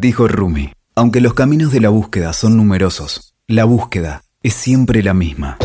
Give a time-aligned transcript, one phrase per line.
[0.00, 5.12] Dijo Rumi, aunque los caminos de la búsqueda son numerosos, la búsqueda es siempre la
[5.12, 5.58] misma.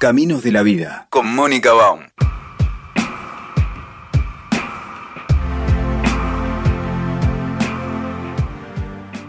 [0.00, 2.00] Caminos de la vida, con Mónica Baum.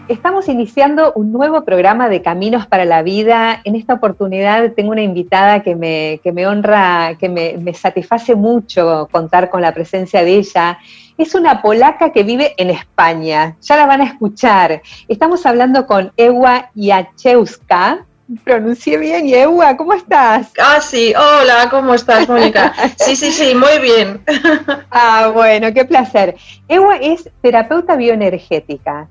[0.08, 3.60] Estamos iniciando un nuevo programa de Caminos para la Vida.
[3.64, 8.36] En esta oportunidad tengo una invitada que me, que me honra, que me, me, satisface
[8.36, 10.78] mucho contar con la presencia de ella.
[11.18, 13.56] Es una polaca que vive en España.
[13.60, 14.80] Ya la van a escuchar.
[15.08, 18.06] Estamos hablando con Ewa Jachewska.
[18.44, 20.52] Pronuncié bien, Ewa, ¿cómo estás?
[20.60, 22.72] Ah, sí, hola, ¿cómo estás, Mónica?
[22.96, 24.20] Sí, sí, sí, muy bien.
[24.88, 26.36] Ah, bueno, qué placer.
[26.68, 29.08] Ewa es terapeuta bioenergética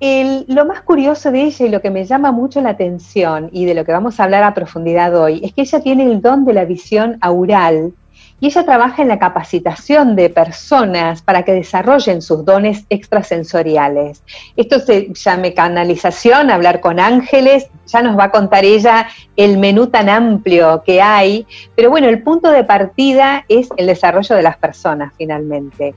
[0.00, 3.74] lo más curioso de ella y lo que me llama mucho la atención y de
[3.74, 6.54] lo que vamos a hablar a profundidad hoy es que ella tiene el don de
[6.54, 7.92] la visión aural
[8.40, 14.22] y ella trabaja en la capacitación de personas para que desarrollen sus dones extrasensoriales.
[14.56, 19.88] Esto se llama canalización, hablar con ángeles, ya nos va a contar ella el menú
[19.88, 24.56] tan amplio que hay, pero bueno, el punto de partida es el desarrollo de las
[24.56, 25.94] personas finalmente.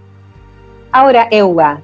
[0.92, 1.82] Ahora, Euba,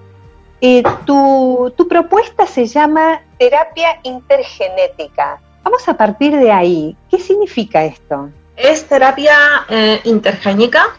[0.62, 5.42] eh, tu, propuesta se llama terapia intergenética.
[5.64, 6.96] Vamos a partir de ahí.
[7.10, 8.30] ¿Qué significa esto?
[8.56, 9.38] Es terapia
[9.70, 10.98] eh, intergénica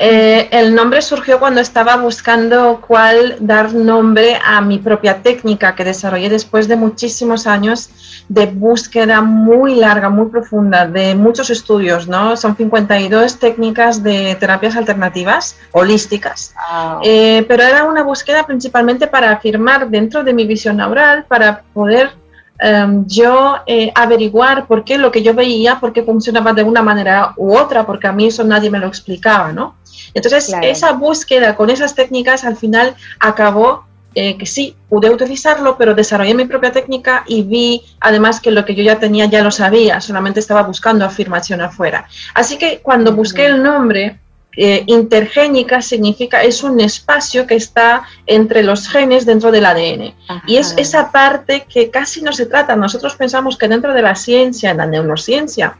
[0.00, 5.84] eh, el nombre surgió cuando estaba buscando cuál dar nombre a mi propia técnica que
[5.84, 12.36] desarrollé después de muchísimos años de búsqueda muy larga, muy profunda, de muchos estudios, ¿no?
[12.36, 16.54] Son 52 técnicas de terapias alternativas, holísticas,
[17.02, 22.12] eh, pero era una búsqueda principalmente para afirmar dentro de mi visión neural, para poder
[22.58, 26.82] em, yo eh, averiguar por qué lo que yo veía, por qué funcionaba de una
[26.82, 29.76] manera u otra, porque a mí eso nadie me lo explicaba, ¿no?
[30.14, 33.84] Entonces, esa búsqueda con esas técnicas al final acabó
[34.14, 38.64] eh, que sí, pude utilizarlo, pero desarrollé mi propia técnica y vi además que lo
[38.64, 42.08] que yo ya tenía ya lo sabía, solamente estaba buscando afirmación afuera.
[42.34, 44.18] Así que cuando busqué el nombre,
[44.56, 50.14] eh, intergénica significa es un espacio que está entre los genes dentro del ADN.
[50.46, 52.74] Y es esa parte que casi no se trata.
[52.74, 55.76] Nosotros pensamos que dentro de la ciencia, en la neurociencia,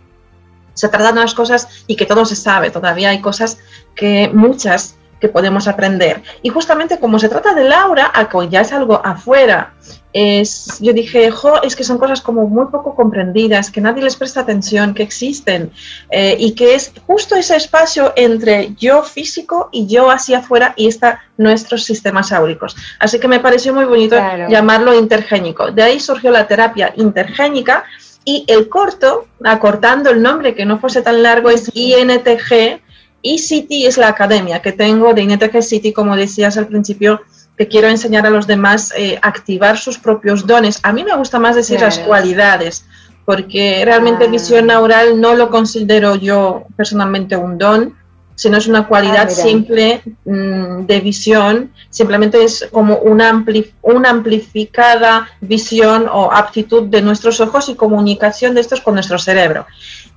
[0.74, 2.70] se tratan las cosas y que todo se sabe.
[2.70, 3.58] Todavía hay cosas
[3.96, 6.22] que muchas que podemos aprender.
[6.42, 8.12] Y justamente como se trata de Laura,
[8.50, 9.74] ya es algo afuera,
[10.12, 14.16] es, yo dije, jo, es que son cosas como muy poco comprendidas, que nadie les
[14.16, 15.70] presta atención, que existen,
[16.10, 20.88] eh, y que es justo ese espacio entre yo físico y yo hacia afuera y
[20.88, 22.74] está nuestros sistemas áuricos.
[22.98, 24.16] Así que me pareció muy bonito
[24.48, 25.70] llamarlo intergénico.
[25.70, 27.84] De ahí surgió la terapia intergénica,
[28.28, 32.82] y el corto, acortando el nombre que no fuese tan largo, es INTG.
[33.22, 37.20] Y City es la academia que tengo de INTG City, como decías al principio,
[37.56, 40.78] que quiero enseñar a los demás a eh, activar sus propios dones.
[40.84, 42.84] A mí me gusta más decir las cualidades,
[43.24, 44.30] porque realmente ah.
[44.30, 47.96] visión neural no lo considero yo personalmente un don,
[48.36, 53.44] sino es una cualidad ah, simple mm, de visión, simplemente es como una,
[53.82, 59.66] una amplificada visión o aptitud de nuestros ojos y comunicación de estos con nuestro cerebro.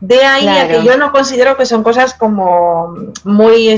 [0.02, 3.74] De ahí a que yo no considero que son cosas como muy,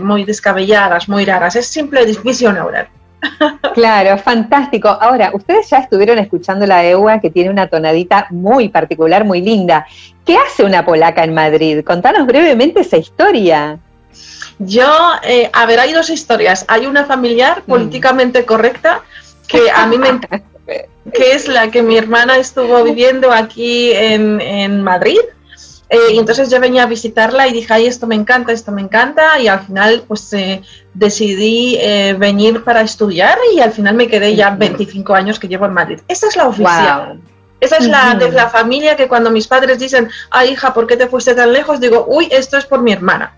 [0.00, 2.88] muy descabelladas, muy raras, es simple visión neural.
[3.74, 4.88] Claro, fantástico.
[4.88, 9.86] Ahora, ustedes ya estuvieron escuchando la EUA que tiene una tonadita muy particular, muy linda.
[10.24, 11.82] ¿Qué hace una polaca en Madrid?
[11.84, 13.78] Contanos brevemente esa historia.
[14.58, 14.86] Yo,
[15.24, 16.64] eh, a ver, hay dos historias.
[16.68, 17.70] Hay una familiar mm.
[17.70, 19.02] políticamente correcta
[19.48, 20.42] que a mí me encanta,
[21.12, 25.20] que es la que mi hermana estuvo viviendo aquí en, Madrid.
[25.88, 28.80] Eh, y entonces yo venía a visitarla y dije, ay, esto me encanta, esto me
[28.80, 29.38] encanta.
[29.38, 30.62] Y al final, pues eh,
[30.94, 31.78] decidí
[32.18, 36.00] venir para estudiar y al final me quedé ya 25 años que llevo en Madrid.
[36.08, 37.20] Esa es la oficial.
[37.64, 40.96] Esa es la de la familia que cuando mis padres dicen, ay, hija, ¿por qué
[40.96, 41.80] te fuiste tan lejos?
[41.80, 43.34] Digo, uy, esto es por mi hermana.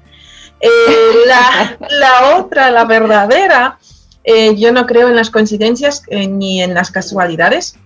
[0.61, 0.69] Eh,
[1.91, 3.79] la, otra, la verdadera,
[4.25, 7.77] eh, yo no creo en las coincidencias eh, ni en las casualidades.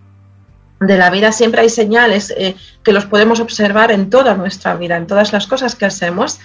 [0.81, 2.35] De la vida siempre hay señales
[2.83, 6.39] que los podemos observar en toda nuestra vida, en todas las cosas que hacemos.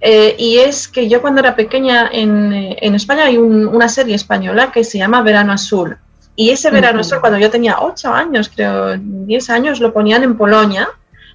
[0.00, 4.84] y es que yo cuando era pequeña en, en España hay una serie española que
[4.84, 5.98] se llama Verano Azul.
[6.36, 10.36] Y ese Verano Azul, cuando yo tenía 8 años, creo 10 años, lo ponían en
[10.36, 10.88] Polonia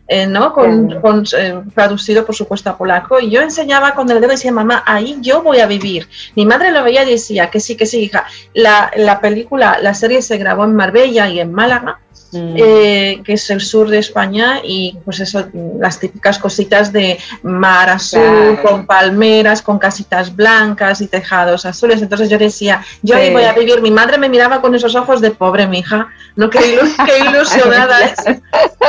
[0.07, 0.53] eh, ¿no?
[0.53, 3.19] Con, eh, traducido, por supuesto, a polaco.
[3.19, 6.07] Y yo enseñaba con el dedo y decía, mamá, ahí yo voy a vivir.
[6.35, 8.25] Mi madre lo veía y decía que sí, que sí, hija.
[8.53, 11.99] La, la película, la serie se grabó en Marbella y en Málaga.
[12.35, 12.55] Mm.
[12.57, 15.47] eh, que es el sur de España, y pues eso,
[15.79, 22.01] las típicas cositas de mar azul, con palmeras, con casitas blancas y tejados azules.
[22.01, 23.81] Entonces yo decía, yo ahí voy a vivir.
[23.81, 26.49] Mi madre me miraba con esos ojos de pobre mi hija, ¿no?
[26.49, 26.59] Qué,
[27.29, 28.15] ilusionada es.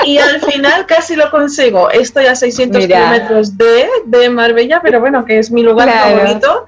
[0.05, 1.91] Y al final casi lo consigo.
[1.91, 6.67] Estoy a 600 kilómetros de, de Marbella, pero bueno, que es mi lugar favorito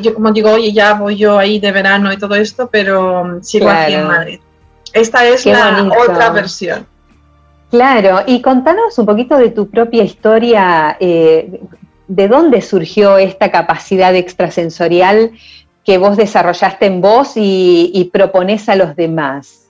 [0.00, 3.68] yo como digo, oye, ya voy yo ahí de verano y todo esto, pero sigo
[3.68, 4.40] aquí en Madrid.
[4.92, 6.86] Esta es la otra versión.
[7.70, 11.60] Claro, y contanos un poquito de tu propia historia, eh,
[12.06, 15.32] de dónde surgió esta capacidad extrasensorial
[15.82, 19.62] que vos desarrollaste en vos y, y propones a los demás.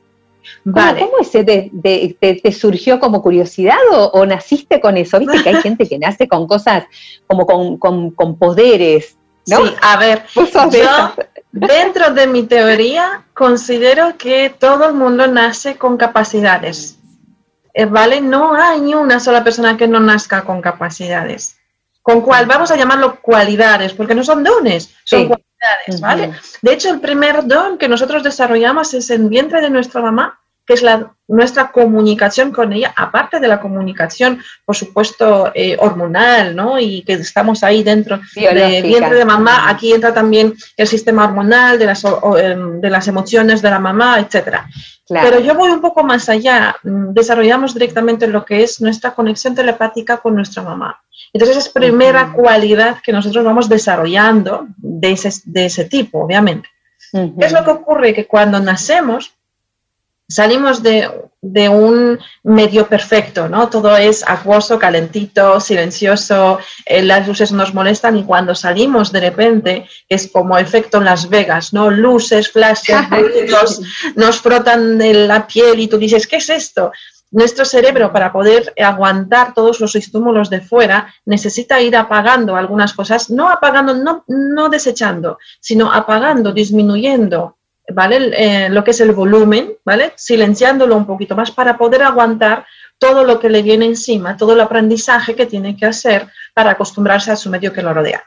[0.65, 1.01] Vale.
[1.01, 5.19] ¿Cómo, ese te, surgió como curiosidad o, naciste con eso?
[5.19, 6.85] Viste que hay gente que nace con cosas
[7.27, 9.17] como con, con poderes.
[9.45, 10.47] Sí, a ver, yo
[11.53, 16.99] dentro de mi teoría considero que todo el mundo nace con capacidades,
[17.75, 18.21] eh, ¿vale?
[18.21, 21.57] No hay ni una sola persona que no nazca con capacidades.
[22.03, 22.47] ¿Con cuál?
[22.47, 26.33] Vamos a llamarlo cualidades, porque no son dones, son cualidades, ¿vale?
[26.61, 30.75] De hecho, el primer don que nosotros desarrollamos es en vientre de nuestra mamá, que
[30.75, 36.79] es la, nuestra comunicación con ella, aparte de la comunicación, por supuesto, eh, hormonal, ¿no?
[36.79, 41.79] Y que estamos ahí dentro del vientre de mamá, aquí entra también el sistema hormonal,
[41.79, 44.59] de las, em, de las emociones de la mamá, etc.
[45.09, 49.55] Pero yo voy un poco más allá, mm, desarrollamos directamente lo que es nuestra conexión
[49.55, 51.03] telepática con nuestra mamá.
[51.33, 56.69] Entonces es primera cualidad que nosotros vamos desarrollando de ese, de ese tipo, obviamente.
[57.11, 58.15] ¿Qué es lo que ocurre?
[58.15, 59.35] Que cuando nacemos,
[60.33, 61.11] salimos de,
[61.69, 63.69] un medio perfecto, ¿no?
[63.69, 69.87] Todo es acuoso, calentito, silencioso, eh, las luces nos molestan y cuando salimos de repente,
[70.09, 71.91] es como efecto en Las Vegas, ¿no?
[71.91, 72.97] Luces, flashes,
[74.17, 76.93] nos frotan de la piel y tú dices, ¿qué es esto?
[77.33, 83.31] Nuestro cerebro, para poder aguantar todos los estímulos de fuera, necesita ir apagando algunas cosas,
[83.31, 87.57] no apagando, no, no desechando, sino apagando, disminuyendo
[87.89, 88.31] ¿vale?
[88.37, 90.13] Eh, lo que es el volumen, ¿vale?
[90.17, 92.67] Silenciándolo un poquito más para poder aguantar
[92.99, 97.33] todo lo que le viene encima, todo el aprendizaje que tiene que hacer para acostumbrarse
[97.33, 98.23] a su medio que lo rodea.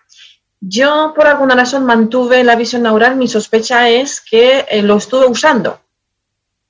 [0.59, 3.15] Yo, por alguna razón, mantuve la visión neural.
[3.15, 5.79] Mi sospecha es que eh, lo estuve usando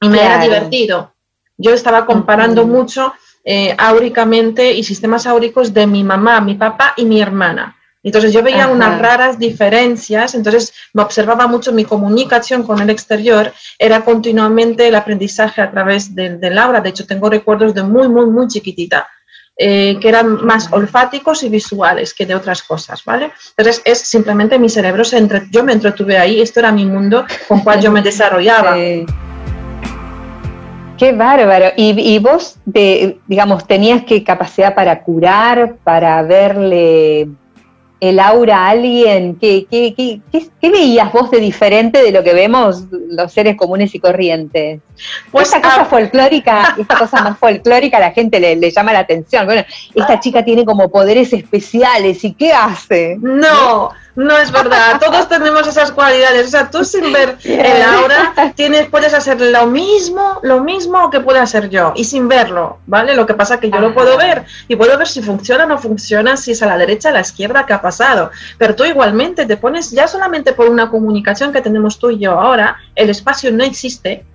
[0.01, 1.13] y me era divertido.
[1.57, 7.05] Yo estaba comparando mucho eh, áuricamente y sistemas áuricos de mi mamá, mi papá y
[7.05, 7.77] mi hermana.
[8.05, 13.51] Entonces yo veía unas raras diferencias, entonces me observaba mucho mi comunicación con el exterior,
[13.79, 18.07] era continuamente el aprendizaje a través del, del aura, de hecho tengo recuerdos de muy,
[18.07, 19.07] muy, muy chiquitita.
[19.57, 23.31] Eh, que eran más olfáticos y visuales que de otras cosas, ¿vale?
[23.55, 27.25] Entonces es simplemente mi cerebro, se entre, yo me entretuve ahí, esto era mi mundo
[27.47, 28.75] con cual yo me desarrollaba.
[30.97, 31.67] Qué bárbaro.
[31.77, 37.29] ¿Y, y vos, de, digamos, tenías qué capacidad para curar, para verle
[37.99, 39.35] el aura a alguien?
[39.35, 44.81] ¿Qué, qué, veías vos de diferente de lo que vemos los seres comunes y corrientes?
[45.31, 49.45] Pues esta cosa folclórica, esta cosa más folclórica a la gente le, llama la atención.
[49.45, 49.63] Bueno,
[49.93, 53.17] esta chica tiene como poderes especiales y ¿qué hace?
[53.21, 54.99] No, no es verdad.
[54.99, 56.47] Todos tenemos esas cualidades.
[56.47, 61.19] O sea, tú sin ver el aura tienes, puedes hacer lo mismo, lo mismo que
[61.19, 63.15] puedo hacer yo y sin verlo, ¿vale?
[63.15, 65.67] Lo que pasa es que yo lo puedo ver y puedo ver si funciona o
[65.67, 68.31] no funciona, si es a la derecha, a la izquierda, qué ha pasado.
[68.57, 72.39] Pero tú igualmente te pones ya solamente por una comunicación que tenemos tú y yo
[72.39, 74.25] ahora, el espacio no existe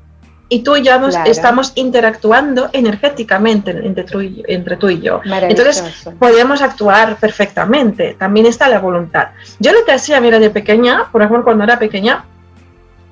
[0.51, 0.93] y tú y yo
[1.25, 5.21] estamos interactuando energéticamente entre tú y, entre tú y yo.
[5.25, 5.85] Entonces,
[6.19, 8.17] podemos actuar perfectamente.
[8.19, 9.29] También está la voluntad.
[9.61, 12.25] Yo lo que hacía, mira, de pequeña, por ejemplo, cuando era pequeña,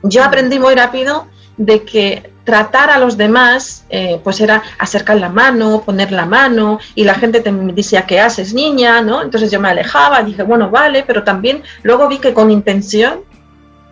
[0.03, 5.29] yo aprendí muy rápido de que tratar a los demás, eh, pues era acercar la
[5.29, 9.01] mano, poner la mano, y la gente te decía, ¿qué haces, niña?
[9.01, 9.23] ¿no?
[9.23, 13.21] Entonces yo me alejaba, dije, bueno, vale, pero también luego vi que con intención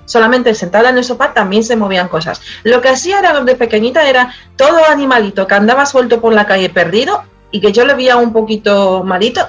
[0.06, 2.40] solamente sentada en el sofá también se movían cosas.
[2.64, 6.70] Lo que hacía era de pequeñita era todo animalito que andaba suelto por la calle
[6.70, 9.46] perdido y que yo le veía un poquito malito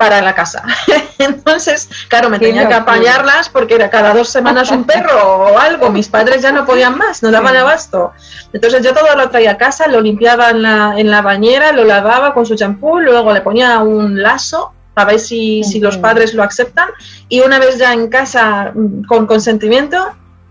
[0.00, 0.64] para la casa.
[1.18, 5.90] Entonces, claro, me tenía que apañarlas porque era cada dos semanas un perro o algo.
[5.90, 8.12] Mis padres ya no podían más, no daban abasto.
[8.54, 11.84] Entonces yo todo lo traía a casa, lo limpiaba en la, en la bañera, lo
[11.84, 16.42] lavaba con su champú, luego le ponía un lazo a ver si, los padres lo
[16.42, 16.88] aceptan.
[17.28, 19.98] Y una vez ya en casa, mm, con consentimiento,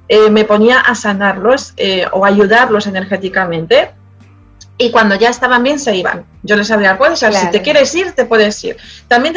[0.08, 3.92] eh, me ponía a sanarlos eh, o ayudarlos energéticamente.
[4.82, 6.26] y cuando ya estaban bien se iban.
[6.42, 8.78] Yo les abría puedes si te quieres ir, te puedes ir.
[9.10, 9.36] También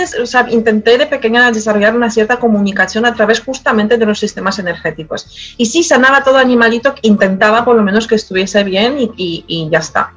[0.51, 5.55] intenté de pequeña desarrollar una cierta comunicación a través justamente de los sistemas energéticos.
[5.57, 10.13] Y si sanaba todo animalito, intentaba por lo menos que estuviese bien y, ya está.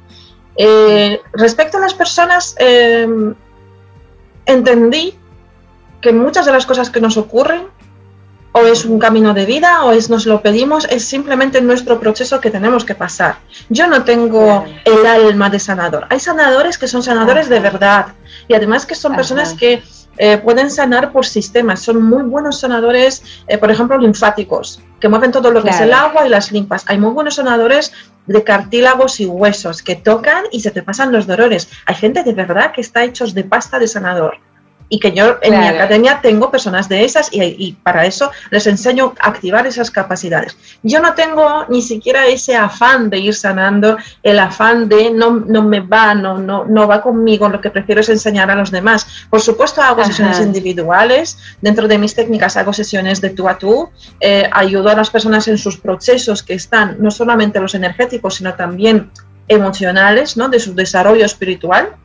[0.56, 3.34] Eh, respecto a las personas, em,
[4.46, 5.14] entendí
[6.00, 7.66] que muchas de las cosas que nos ocurren
[8.52, 12.40] o es un camino de vida o es nos lo pedimos, es simplemente nuestro proceso
[12.40, 13.36] que tenemos que pasar.
[13.68, 16.06] Yo no tengo el alma de sanador.
[16.08, 18.06] Hay sanadores que son sanadores de verdad
[18.48, 19.82] y además que son personas que
[20.18, 21.80] eh, pueden sanar por sistemas.
[21.80, 25.92] Son muy buenos sanadores, eh, por ejemplo, linfáticos, que mueven todo lo que es el
[25.92, 26.84] agua y las linfas.
[26.88, 27.92] Hay muy buenos sanadores
[28.26, 31.68] de cartílagos y huesos que tocan y se te pasan los dolores.
[31.86, 34.38] Hay gente de verdad que está hechos de pasta de sanador
[34.88, 39.14] y que yo en mi academia tengo personas de esas y, para eso les enseño
[39.20, 40.56] a activar esas capacidades.
[40.82, 45.62] Yo no tengo ni siquiera ese afán de ir sanando, el afán de no, no
[45.62, 49.06] me va, no, no, no va conmigo, lo que prefiero es enseñar a los demás.
[49.30, 53.90] Por supuesto hago sesiones individuales, dentro de mis técnicas hago sesiones de tú a tú,
[54.20, 58.54] eh, ayudo a las personas en sus procesos que están no solamente los energéticos, sino
[58.54, 59.10] también
[59.48, 60.48] emocionales, ¿no?
[60.48, 61.96] de su desarrollo espiritual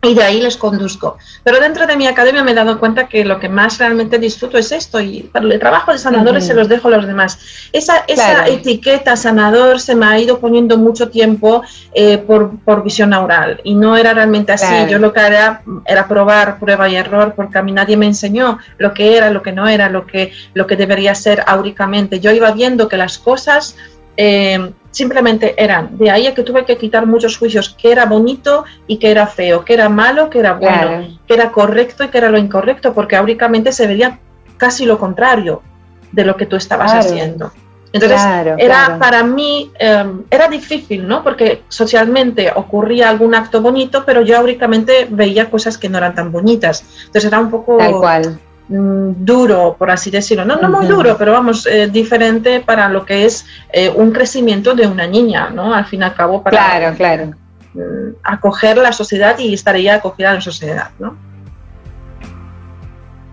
[0.00, 1.18] y de ahí les conduzco.
[1.42, 4.56] Pero dentro de mi academia me he dado cuenta que lo que más realmente disfruto
[4.56, 7.38] es esto y para el trabajo de sanadores se los dejo a los demás.
[7.72, 11.62] Esa, esa etiqueta sanador se me ha ido poniendo mucho tiempo
[11.92, 14.72] eh, por, por, visión oral y no era realmente así.
[14.88, 18.58] Yo lo que era era probar prueba y error porque a mí nadie me enseñó
[18.78, 22.20] lo que era, lo que no era, lo que, lo que debería ser áuricamente.
[22.20, 23.74] Yo iba viendo que las cosas...
[24.16, 25.96] Eh, simplemente eran.
[25.96, 29.26] De ahí a que tuve que quitar muchos juicios, que era bonito y que era
[29.28, 32.92] feo, que era malo, que era bueno, que era correcto y que era lo incorrecto,
[32.92, 34.18] porque áuricamente se veía
[34.56, 35.62] casi lo contrario
[36.10, 37.52] de lo que tú estabas haciendo.
[37.92, 38.20] Entonces,
[38.58, 41.22] era para mí, em, era difícil, ¿no?
[41.22, 46.30] Porque socialmente ocurría algún acto bonito, pero yo áuricamente veía cosas que no eran tan
[46.30, 46.84] bonitas.
[47.06, 47.78] Entonces era un poco...
[47.78, 50.44] Tal cual duro, por así decirlo.
[50.44, 54.74] No, no muy duro, pero vamos, eh, diferente para lo que es eh, un crecimiento
[54.74, 55.74] de una niña, ¿no?
[55.74, 57.32] Al fin y al cabo, para claro, claro.
[57.74, 61.16] Mm, acoger la sociedad y estar ella acogida en la sociedad, ¿no?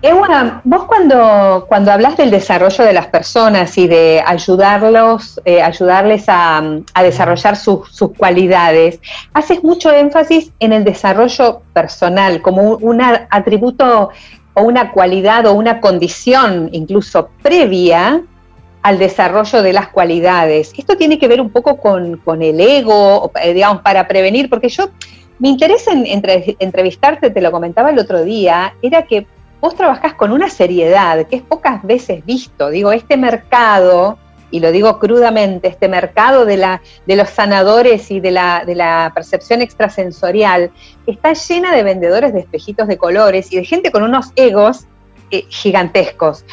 [0.01, 6.25] Ewa, vos cuando, cuando hablas del desarrollo de las personas y de ayudarlos, eh, ayudarles
[6.27, 6.61] a,
[6.93, 8.99] a desarrollar sus, sus, cualidades,
[9.33, 14.11] haces mucho énfasis en el desarrollo personal como un atributo
[14.55, 18.23] o una cualidad o una condición incluso previa
[18.81, 20.73] al desarrollo de las cualidades.
[20.77, 24.89] Esto tiene que ver un poco con, el ego, eh, digamos, para prevenir, porque yo,
[25.39, 26.05] mi interés en
[26.59, 29.27] entrevistarte, te lo comentaba el otro día, era que
[29.59, 32.69] vos trabajás con una seriedad que es pocas veces visto.
[32.69, 34.19] Digo, este mercado
[34.55, 38.73] y lo digo crudamente, este mercado de, la, de los sanadores y de la, de
[38.73, 40.71] la percepción extrasensorial
[41.05, 44.85] está llena de vendedores de espejitos de colores y de gente con unos egos
[45.29, 46.45] eh, gigantescos.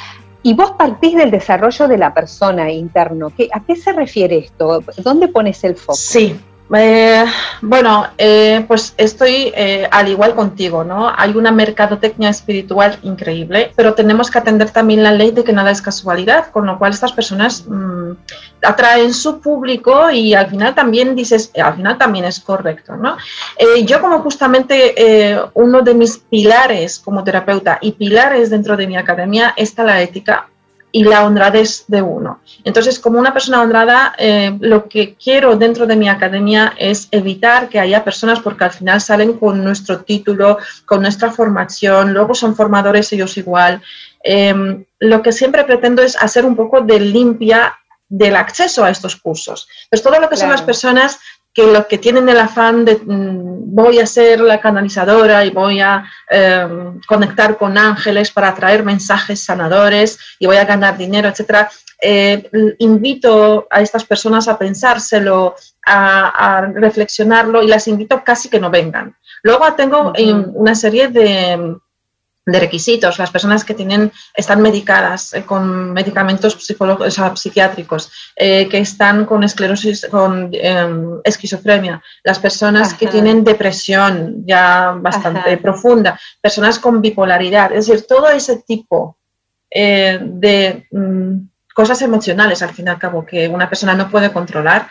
[0.42, 3.30] Y vos partís del desarrollo de la persona interno.
[3.52, 4.82] ¿A qué se refiere esto?
[4.96, 5.94] ¿Dónde pones el foco?
[5.94, 6.34] Sí,
[6.74, 7.24] eh,
[7.60, 11.12] bueno, eh, pues estoy eh, al igual contigo, ¿no?
[11.16, 15.70] Hay una mercadotecnia espiritual increíble, pero tenemos que atender también la ley de que nada
[15.70, 18.12] es casualidad, con lo cual estas personas mm,
[18.62, 23.16] atraen su público y al final también dices, al final también es correcto, ¿no?
[23.84, 24.94] yo como justamente
[25.54, 30.48] uno de mis pilares como terapeuta y pilares dentro de mi academia está la ética
[30.92, 32.40] y la honradez de uno.
[32.64, 37.70] Entonces, como una persona honrada, eh, lo que quiero dentro de mi academia es evitar
[37.70, 42.54] que haya personas, porque al final salen con nuestro título, con nuestra formación, luego son
[42.54, 43.80] formadores ellos igual.
[44.22, 47.74] Em, lo que siempre pretendo es hacer un poco de limpia
[48.12, 49.66] del acceso a estos cursos.
[49.88, 51.18] Pues todo lo que son las personas
[51.54, 55.80] que los que tienen el afán de mm, voy a ser la canalizadora y voy
[55.80, 61.70] a em, conectar con ángeles para traer mensajes sanadores y voy a ganar dinero, etcétera,
[62.00, 65.54] eh, invito a estas personas a pensárselo,
[65.86, 69.16] a, reflexionarlo y las invito casi que no vengan.
[69.42, 70.12] Luego tengo
[70.54, 71.76] una serie de
[72.44, 78.78] de requisitos, las personas que tienen, están medicadas eh, con medicamentos psicológicos, psiquiátricos, eh, que
[78.78, 86.78] están con esclerosis, con em, esquizofrenia, las personas que tienen depresión ya bastante profunda, personas
[86.78, 89.18] con bipolaridad, es decir, todo ese tipo
[89.70, 94.32] eh, de mm, cosas emocionales, al fin y al cabo, que una persona no puede
[94.32, 94.90] controlar.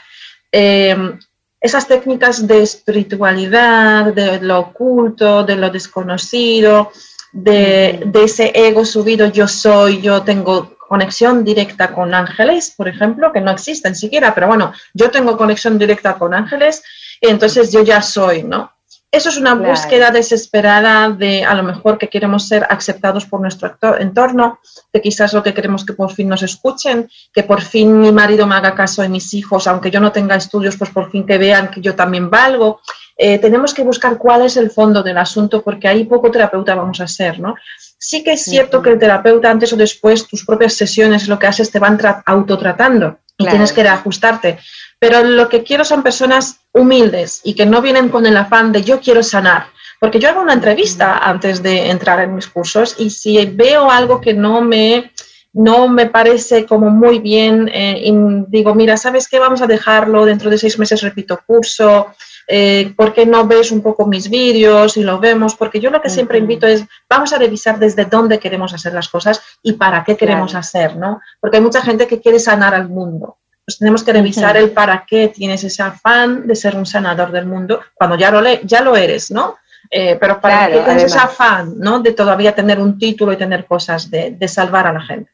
[0.52, 1.20] Em,
[1.62, 6.92] esas técnicas de espiritualidad, de lo oculto, de lo desconocido,
[7.32, 13.42] de, ese ego subido, yo soy, yo tengo conexión directa con ángeles, por ejemplo, que
[13.42, 16.84] no existen siquiera, pero bueno, yo tengo conexión directa con ángeles,
[17.22, 18.72] y entonces yo ya soy, ¿no?
[19.14, 23.76] Eso es una búsqueda desesperada de a lo mejor que queremos ser aceptados por nuestro
[24.00, 24.60] entorno,
[24.94, 28.48] que quizás lo que queremos que por fin nos escuchen, que por fin mi marido
[28.48, 31.38] me haga caso de mis hijos, aunque yo no tenga estudios, pues por fin que
[31.38, 32.80] vean que yo también valgo.
[33.18, 37.00] Eh, tenemos que buscar cuál es el fondo del asunto porque ahí poco terapeuta vamos
[37.02, 37.56] a ser, ¿no?
[37.98, 41.48] Sí que es cierto que el terapeuta antes o después, tus propias sesiones, lo que
[41.48, 44.58] haces, te van autotratando y tienes que reajustarte
[45.02, 48.84] pero lo que quiero son personas humildes y que no vienen con el afán de
[48.84, 49.66] yo quiero sanar.
[50.00, 54.22] Porque yo hago una entrevista antes de entrar en mis cursos y si veo algo
[54.22, 55.12] que no me,
[55.54, 58.14] no me parece como muy bien, eh, y
[58.48, 59.40] digo, mira, ¿sabes qué?
[59.40, 62.14] Vamos a dejarlo, dentro de seis meses repito curso,
[62.48, 65.56] eh, ¿por qué no ves un poco mis vídeos y lo vemos?
[65.56, 69.10] Porque yo lo que siempre invito es, vamos a revisar desde dónde queremos hacer las
[69.10, 71.22] cosas y para qué queremos hacer, ¿no?
[71.40, 75.06] Porque hay mucha gente que quiere sanar al mundo pues tenemos que revisar el para
[75.08, 78.96] qué tienes ese afán de ser un sanador del mundo cuando ya lo, ya lo
[78.96, 79.58] eres, ¿no?
[79.90, 82.00] Eh, pero para qué tienes ese afán, ¿no?
[82.00, 85.32] De todavía tener un título y tener cosas de, salvar a la gente.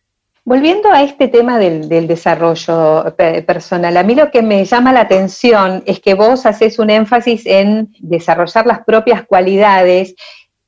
[0.47, 3.13] Volviendo a este tema del, desarrollo
[3.45, 7.45] personal, a mí lo que me llama la atención es que vos haces un énfasis
[7.45, 10.15] en desarrollar las propias cualidades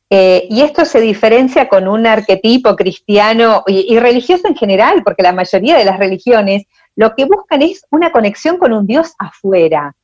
[0.10, 5.32] eh, y esto se diferencia con un arquetipo cristiano y, religioso en general, porque la
[5.32, 6.64] mayoría de las religiones
[6.98, 9.96] lo que buscan es una conexión con un Dios afuera.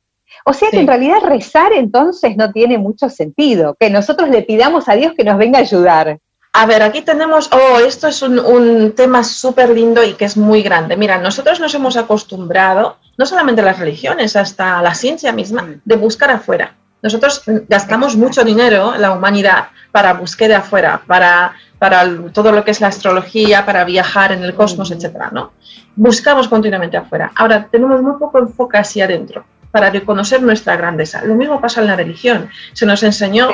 [0.46, 4.88] O sea que en realidad rezar entonces no tiene mucho sentido, que nosotros le pidamos
[4.88, 6.18] a Dios que nos venga a ayudar.
[6.58, 10.62] A ver, aquí tenemos, oh, esto es un, tema súper lindo y que es muy
[10.62, 10.96] grande.
[10.96, 16.30] Mira, nosotros nos hemos acostumbrado, no solamente las religiones, hasta la ciencia misma, de buscar
[16.30, 16.74] afuera.
[17.02, 22.80] Nosotros gastamos mucho dinero, la humanidad, para búsqueda afuera, para, para todo lo que es
[22.80, 25.52] la astrología, para viajar en el cosmos, etcétera, ¿no?
[25.94, 27.32] buscamos continuamente afuera.
[27.34, 31.22] Ahora, tenemos muy poco enfoque hacia adentro para reconocer nuestra grandeza.
[31.22, 32.48] Lo mismo pasa en la religión.
[32.72, 33.50] Se nos enseñó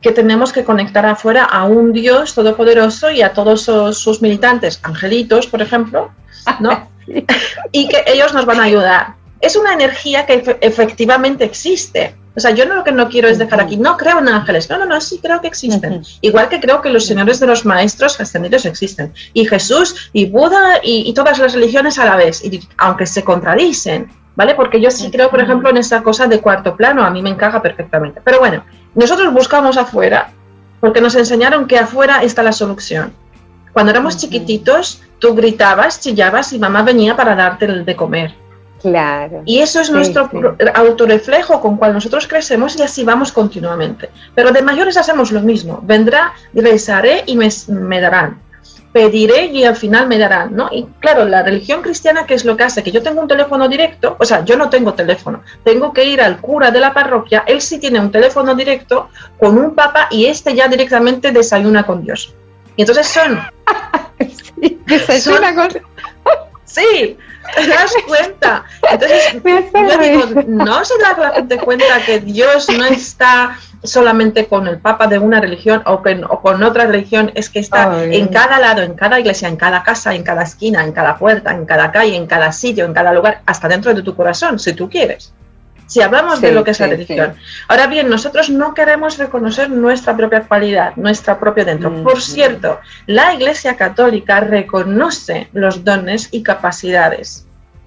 [0.00, 5.46] que tenemos que conectar afuera a un Dios todopoderoso y a todos sus, militantes, angelitos,
[5.46, 6.10] por ejemplo,
[6.60, 6.88] ¿no?
[7.72, 9.14] y que ellos nos van a ayudar.
[9.40, 13.60] Es una energía que efectivamente existe, o sea, yo lo que no quiero es dejar
[13.60, 16.04] aquí, no creo en ángeles, no, no, no, sí creo que existen.
[16.20, 19.12] Igual que creo que los señores de los maestros ascendidos existen.
[19.34, 24.10] Y Jesús y Buda y, todas las religiones a la vez, y, aunque se contradicen,
[24.36, 24.54] ¿vale?
[24.54, 27.30] Porque yo sí creo, por ejemplo, en esa cosa de cuarto plano, a mí me
[27.30, 28.20] encaja perfectamente.
[28.22, 30.32] Pero bueno, nosotros buscamos afuera
[30.80, 33.12] porque nos enseñaron que afuera está la solución.
[33.72, 38.34] Cuando éramos chiquititos, tú gritabas, chillabas y mamá venía para darte el de comer.
[38.80, 39.42] Claro.
[39.44, 40.30] Y eso es nuestro
[40.74, 44.08] autorreflejo con cual nosotros crecemos y así vamos continuamente.
[44.34, 45.80] Pero de mayores hacemos lo mismo.
[45.82, 48.40] Vendrá, rezaré y me, darán.
[48.92, 50.68] Pediré y al final me darán, ¿no?
[50.72, 52.82] Y claro, la religión cristiana, ¿qué es lo que hace?
[52.82, 56.20] Que yo tengo un teléfono directo, o sea, yo no tengo teléfono, tengo que ir
[56.20, 60.26] al cura de la parroquia, él sí tiene un teléfono directo con un papa y
[60.26, 62.34] este ya directamente desayuna con Dios.
[62.76, 63.40] Y entonces son...
[64.60, 65.68] sí, desayuna con...
[66.64, 67.16] sí,
[67.54, 68.64] ¿Te das cuenta?
[68.90, 74.66] Entonces, yo digo, ¿no se da la gente cuenta que Dios no está solamente con
[74.68, 78.82] el Papa de una religión o con, otra religión, es que está en cada lado,
[78.82, 82.14] en cada iglesia, en cada casa, en cada esquina, en cada puerta, en cada calle,
[82.14, 85.32] en cada sitio, en cada lugar, hasta dentro de tu corazón, si tú quieres
[85.90, 87.34] si hablamos de lo que es la religión.
[87.66, 92.04] Ahora bien, nosotros no queremos reconocer nuestra propia cualidad, nuestra propia dentro.
[92.04, 97.44] Por cierto, la Iglesia Católica reconoce los dones y capacidades.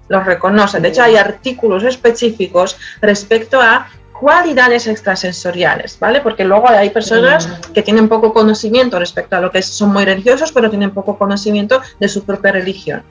[0.08, 0.80] Los reconoce.
[0.80, 3.88] De hecho, hay artículos específicos respecto a
[4.20, 6.20] cualidades extrasensoriales, ¿vale?
[6.20, 10.52] Porque luego hay personas que tienen poco conocimiento respecto a lo que son muy religiosos,
[10.52, 13.02] pero tienen poco conocimiento de su propia religión.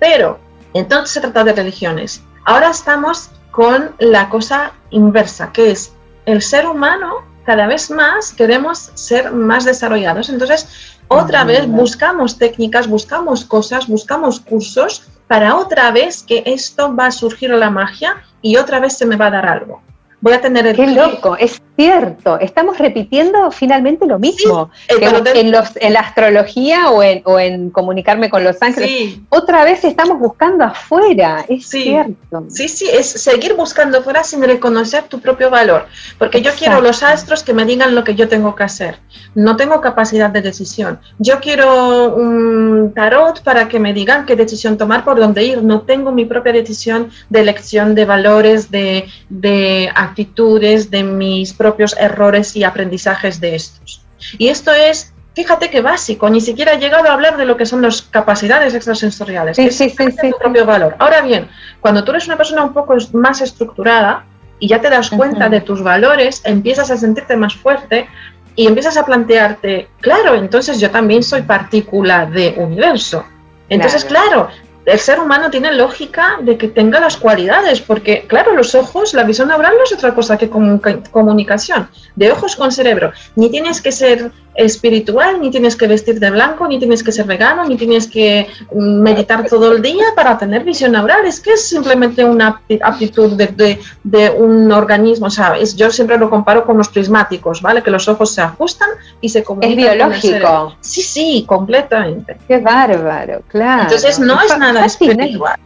[0.00, 0.40] Pero,
[0.74, 2.24] entonces se trata de religiones.
[2.44, 5.92] Ahora estamos con la cosa inversa, que es
[6.26, 10.28] el ser humano cada vez más queremos ser más desarrollados.
[10.28, 10.68] Entonces,
[11.08, 17.10] otra vez buscamos técnicas, buscamos cosas, buscamos cursos para otra vez que esto va a
[17.10, 19.82] surgir la magia y otra vez se me va a dar algo
[20.20, 20.76] voy a tener el...
[20.76, 24.70] Qué loco, es cierto, estamos repitiendo finalmente lo mismo.
[24.88, 29.84] en, los, en la astrología o en, o en comunicarme con los ángeles, otra vez
[29.84, 32.44] estamos buscando afuera, es cierto.
[32.48, 35.86] Sí, sí, es seguir buscando afuera sin reconocer tu propio valor,
[36.18, 38.96] porque yo quiero los astros que me digan lo que yo tengo que hacer,
[39.34, 41.00] no tengo capacidad de decisión.
[41.18, 45.82] Yo quiero un tarot para que me digan qué decisión tomar, por dónde ir, no
[45.82, 52.56] tengo mi propia decisión de elección de valores, de, de actitudes, de mis propios errores
[52.56, 54.02] y aprendizajes de estos.
[54.38, 57.66] Y esto es fíjate qué básico, ni siquiera he llegado a hablar de lo que
[57.66, 60.96] son las capacidades extrasensoriales, Sí, que sí, es sí, sí, tu propio valor.
[60.98, 61.48] Ahora bien,
[61.80, 64.24] cuando tú eres una persona un poco más estructurada
[64.58, 68.08] y ya te das cuenta de tus valores, empiezas a sentirte más fuerte
[68.56, 73.24] y empiezas a plantearte, claro, entonces yo también soy partícula de universo.
[73.68, 74.48] Entonces, claro,
[74.90, 79.24] el ser humano tiene lógica de que tenga las cualidades, porque, claro, los ojos, la
[79.24, 83.12] visión neural no es otra cosa que comunica- comunicación, de ojos con cerebro.
[83.36, 87.24] Ni tienes que ser espiritual, ni tienes que vestir de blanco, ni tienes que ser
[87.26, 91.24] vegano, ni tienes que mm, meditar todo el día para tener visión neural.
[91.26, 95.26] Es que es simplemente una apti- aptitud de, de- de un organismo.
[95.26, 97.82] O sea, es- yo siempre lo comparo con los prismáticos, ¿vale?
[97.82, 99.74] Que los ojos se ajustan y se Es comunican.
[99.84, 100.08] cerebro.
[100.20, 100.76] biológico.
[100.80, 102.36] Sí, sí, completamente.
[102.48, 103.82] Qué bárbaro, claro.
[103.84, 105.22] Entonces no es nada Fascinante.
[105.24, 105.58] espiritual.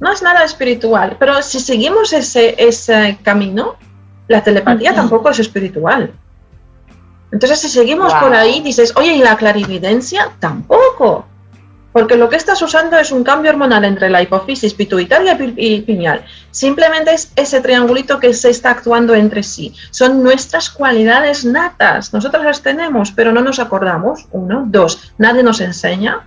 [0.00, 3.76] No es nada espiritual, pero si seguimos ese, ese camino,
[4.26, 6.10] la telepatía tampoco es espiritual.
[7.32, 8.20] Entonces si seguimos Wow.
[8.22, 10.30] por ahí, dices, oye, ¿y la clarividencia?
[10.38, 11.26] Tampoco.
[11.92, 15.54] Porque lo que estás usando es un cambio hormonal entre la hipofisis pituitaria y pi-
[15.56, 16.24] y pineal.
[16.50, 19.74] Simplemente es ese triangulito que se está actuando entre sí.
[19.90, 22.14] Son nuestras cualidades natas.
[22.14, 24.26] Nosotros las tenemos, pero no nos acordamos.
[24.32, 24.64] Uno.
[24.66, 25.12] Dos.
[25.18, 26.20] Nadie nos enseña.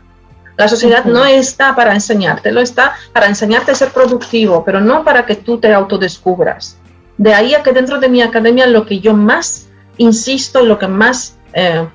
[0.57, 5.25] La sociedad no está para enseñártelo, está para enseñarte a ser productivo, pero no para
[5.25, 6.77] que tú te autodescubras.
[7.17, 10.88] De ahí a que dentro de mi academia lo que yo más insisto lo que
[10.88, 11.86] más eh,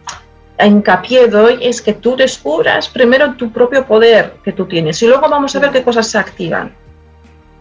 [0.65, 5.29] hincapié doy es que tú descubras primero tu propio poder que tú tienes y luego
[5.29, 6.75] vamos a ver qué cosas se activan.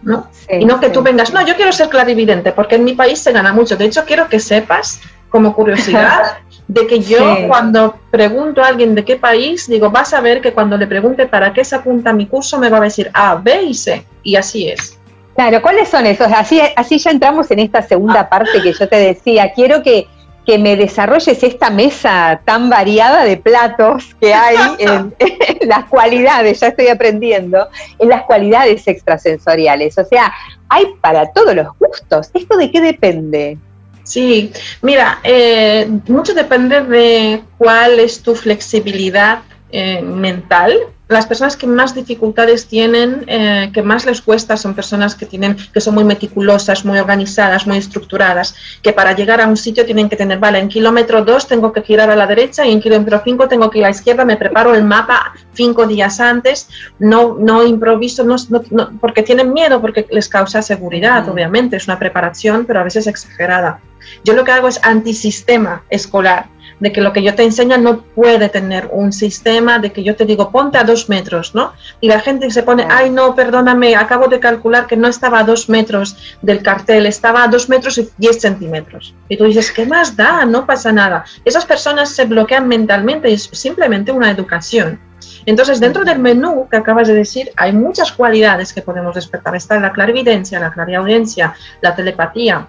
[0.02, 0.28] ¿no?
[0.32, 0.92] Sí, Y no que sí.
[0.92, 3.76] tú vengas, no, yo quiero ser clarividente, porque en mi país se gana mucho.
[3.76, 4.98] De hecho, quiero que sepas,
[5.28, 7.44] como curiosidad, de que yo Sí.
[7.48, 11.26] cuando pregunto a alguien de qué país, digo, vas a ver que cuando le pregunte
[11.26, 14.02] para qué se apunta mi curso, me va a decir A, B y C.
[14.22, 14.96] Y así es.
[15.34, 16.28] Claro, ¿cuáles son esos?
[16.32, 19.52] Así, así ya entramos en esta segunda parte que yo te decía.
[19.54, 20.06] Quiero que,
[20.50, 26.58] que me desarrolles esta mesa tan variada de platos que hay en, en las cualidades,
[26.58, 27.68] ya estoy aprendiendo,
[28.00, 29.96] en las cualidades extrasensoriales.
[29.96, 30.34] O sea,
[30.68, 32.30] hay para todos los gustos.
[32.34, 33.58] ¿Esto de qué depende?
[34.02, 40.74] Sí, mira, eh, mucho depende de cuál es tu flexibilidad eh, mental.
[41.08, 45.56] Las personas que más dificultades tienen, eh, que más les cuesta, son personas que tienen,
[45.72, 50.08] que son muy meticulosas, muy organizadas, muy estructuradas, que para llegar a un sitio tienen
[50.08, 53.20] que tener, vale, en kilómetro 2 tengo que girar a la derecha y en kilómetro
[53.24, 56.68] 5 tengo que ir a la izquierda, me preparo el mapa cinco días antes,
[57.00, 61.30] no, no improviso, no, no- no- porque tienen miedo, porque les causa seguridad, Mm.
[61.30, 63.80] obviamente, es una preparación, pero a veces exagerada.
[64.24, 66.46] Yo lo que hago es antisistema escolar,
[66.80, 70.16] de que lo que yo te enseño no puede tener un sistema, de que yo
[70.16, 71.72] te digo ponte a dos metros, ¿no?
[72.00, 75.44] Y la gente se pone, ay no, perdóname, acabo de calcular que no estaba a
[75.44, 79.14] dos metros del cartel, estaba a dos metros y diez centímetros.
[79.28, 80.44] Y tú dices, ¿qué más da?
[80.44, 81.24] No pasa nada.
[81.44, 84.98] Esas personas se bloquean mentalmente es simplemente una educación.
[85.46, 89.54] Entonces, dentro del menú que acabas de decir, hay muchas cualidades que podemos despertar.
[89.56, 92.66] Está la clarividencia, la clariaudiencia, la telepatía,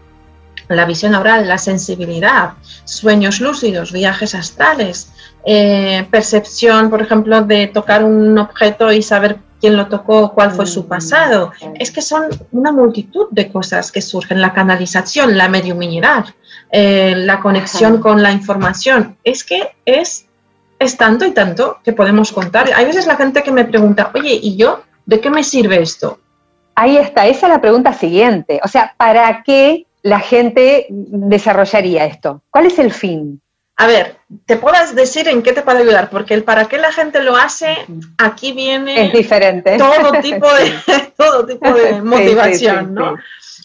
[0.75, 2.53] la visión oral, la sensibilidad,
[2.83, 5.11] sueños lúcidos, viajes astrales,
[5.45, 10.65] eh, percepción, por ejemplo, de tocar un objeto y saber quién lo tocó, cuál fue
[10.65, 11.51] su Mm, pasado.
[11.75, 16.25] Es que son una multitud de cosas que surgen, la canalización, la mediumidad,
[16.71, 18.01] eh, la conexión Ajá.
[18.01, 19.17] con la información.
[19.23, 20.25] Es que es,
[20.79, 22.69] es tanto y tanto que podemos contar.
[22.75, 24.81] Hay veces la gente que me pregunta, oye, ¿y yo?
[25.05, 26.19] ¿De qué me sirve esto?
[26.75, 28.59] Ahí está, esa es la pregunta siguiente.
[28.63, 32.41] O sea, ¿para qué la gente desarrollaría esto?
[32.49, 33.41] ¿Cuál es el fin?
[33.77, 36.91] A ver, te puedas decir en qué te puede ayudar, porque el para qué la
[36.91, 37.75] gente lo hace,
[38.19, 39.77] aquí viene Es diferente.
[39.77, 40.73] todo tipo de,
[41.17, 43.15] todo tipo de Sí, motivación, sí, sí, ¿no?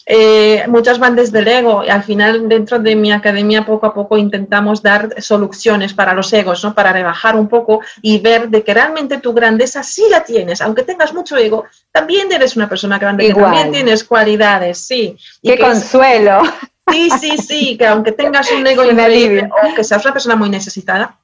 [0.09, 3.93] Eh, muchas van desde el ego y al final dentro de mi academia poco a
[3.93, 6.73] poco intentamos dar soluciones para los egos, ¿no?
[6.73, 10.83] Para rebajar un poco y ver de que realmente tu grandeza sí la tienes, aunque
[10.83, 13.45] tengas mucho ego, también eres una persona grande, que Igual.
[13.51, 15.17] también tienes cualidades, sí.
[15.41, 16.41] Y Qué que es- consuelo.
[16.89, 20.49] Sí, sí, sí, que aunque tengas un ego increíble o que seas una persona muy
[20.49, 21.16] necesitada,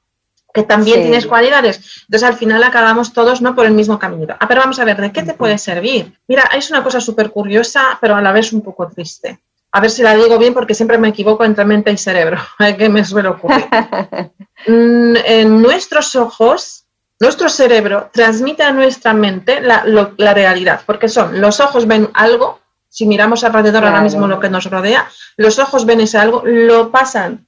[0.54, 1.02] que también Sí.
[1.02, 2.02] tienes cualidades.
[2.08, 4.36] Entonces al final acabamos todos no por el mismo camino.
[4.38, 6.16] Ah, pero vamos a ver, ¿de qué te puede servir?
[6.28, 9.40] Mira, es una cosa súper curiosa, pero a la vez un poco triste.
[9.72, 12.38] A ver si la digo bien porque siempre me equivoco entre mente y cerebro,
[12.78, 13.66] que me suele ocurrir.
[14.66, 16.86] Mm, en nuestros ojos,
[17.20, 22.08] nuestro cerebro transmite a nuestra mente la, lo- la realidad, porque son, los ojos ven
[22.14, 26.42] algo, si miramos alrededor ahora mismo lo que nos rodea, los ojos ven ese algo,
[26.46, 27.44] lo pasan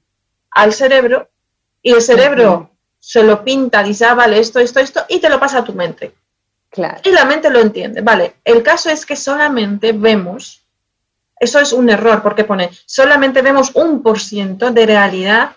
[0.50, 1.30] al cerebro
[1.80, 2.70] y el cerebro.
[3.06, 5.72] Se lo pinta, dice, ah, vale, esto, esto, esto, y te lo pasa a tu
[5.72, 6.12] mente.
[6.68, 7.00] Claro.
[7.04, 8.00] Y la mente lo entiende.
[8.00, 10.64] Vale, el caso es que solamente vemos,
[11.38, 15.52] eso es un error porque pone, solamente vemos un por ciento de realidad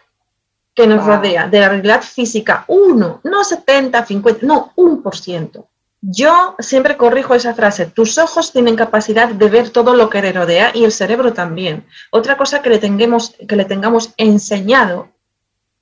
[0.75, 5.69] que nos rodea, de la realidad física, uno, no 70, 50, no, un por ciento.
[6.01, 10.33] Yo siempre corrijo esa frase, tus ojos tienen capacidad de ver todo lo que le
[10.33, 11.87] rodea y el cerebro también.
[12.11, 15.09] Otra cosa que le tengamos, que le tengamos enseñado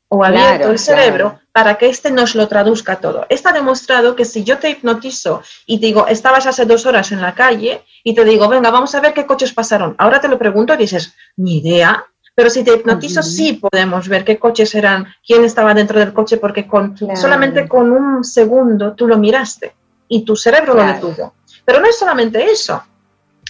[0.10, 3.26] o abierto el cerebro para que éste nos lo traduzca todo.
[3.30, 7.34] Está demostrado que si yo te hipnotizo y digo, estabas hace dos horas en la
[7.34, 9.96] calle y te digo, venga, vamos a ver qué coches pasaron.
[9.98, 12.06] Ahora te lo pregunto y dices, ni idea.
[12.36, 16.38] Pero si te hipnotizo, sí podemos ver qué coches eran, quién estaba dentro del coche,
[16.38, 19.74] porque con, solamente con un segundo tú lo miraste
[20.08, 21.34] y tu cerebro lo detuvo.
[21.66, 22.84] Pero no es solamente eso.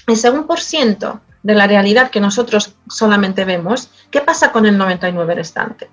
[0.07, 5.89] Ese 1% de la realidad que nosotros solamente vemos, ¿qué pasa con el 99 restante?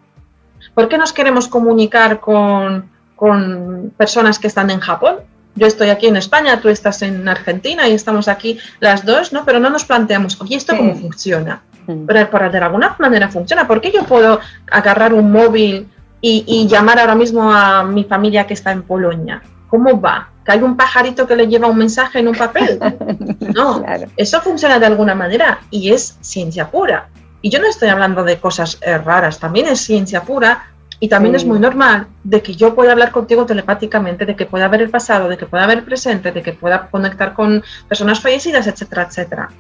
[0.75, 5.17] ¿Por qué nos queremos comunicar con, con personas que están en Japón?
[5.57, 9.45] Yo estoy aquí en España, tú estás en Argentina y estamos aquí las dos, ¿no?
[9.45, 11.63] Pero no nos planteamos, oye, ¿esto cómo funciona?
[11.87, 13.67] Pero de alguna manera funciona.
[13.67, 15.89] ¿Por qué yo puedo agarrar un móvil
[16.21, 19.43] y, y, llamar ahora mismo a mi familia que está en Polonia?
[19.69, 20.31] ¿Cómo va?
[20.45, 22.81] ¿Que hay un pajarito que le lleva un mensaje en un papel?
[23.55, 23.85] No,
[24.17, 27.09] eso funciona de alguna manera y es ciencia pura.
[27.45, 30.65] Y yo no estoy hablando de cosas eh, raras, también es ciencia pura
[30.99, 34.67] y también es muy normal de que yo pueda hablar contigo telepáticamente, de que pueda
[34.69, 38.21] ver el pasado, de que pueda ver el presente, de que pueda conectar con personas
[38.21, 39.51] fallecidas, etcétera, etcétera.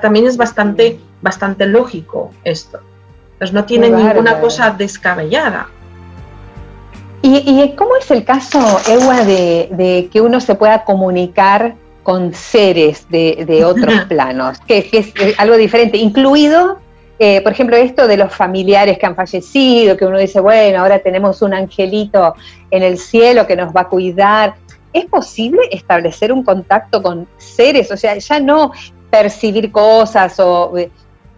[0.00, 2.78] También es bastante, bastante lógico esto.
[3.38, 5.66] Pues no tiene ninguna cosa descabellada.
[7.20, 13.64] ¿Y, cómo es el caso, Ewa, de, que uno se pueda comunicar con seres de,
[13.66, 14.60] otros planos?
[14.68, 16.78] Que, que, es algo diferente, incluido
[17.18, 21.00] eh, por ejemplo, esto de los familiares que han fallecido, que uno dice, bueno, ahora
[21.00, 22.34] tenemos un angelito
[22.70, 24.54] en el cielo que nos va a cuidar.
[24.92, 27.90] ¿Es posible establecer un contacto con seres?
[27.90, 28.72] O sea, ya no
[29.10, 30.90] percibir cosas o eh,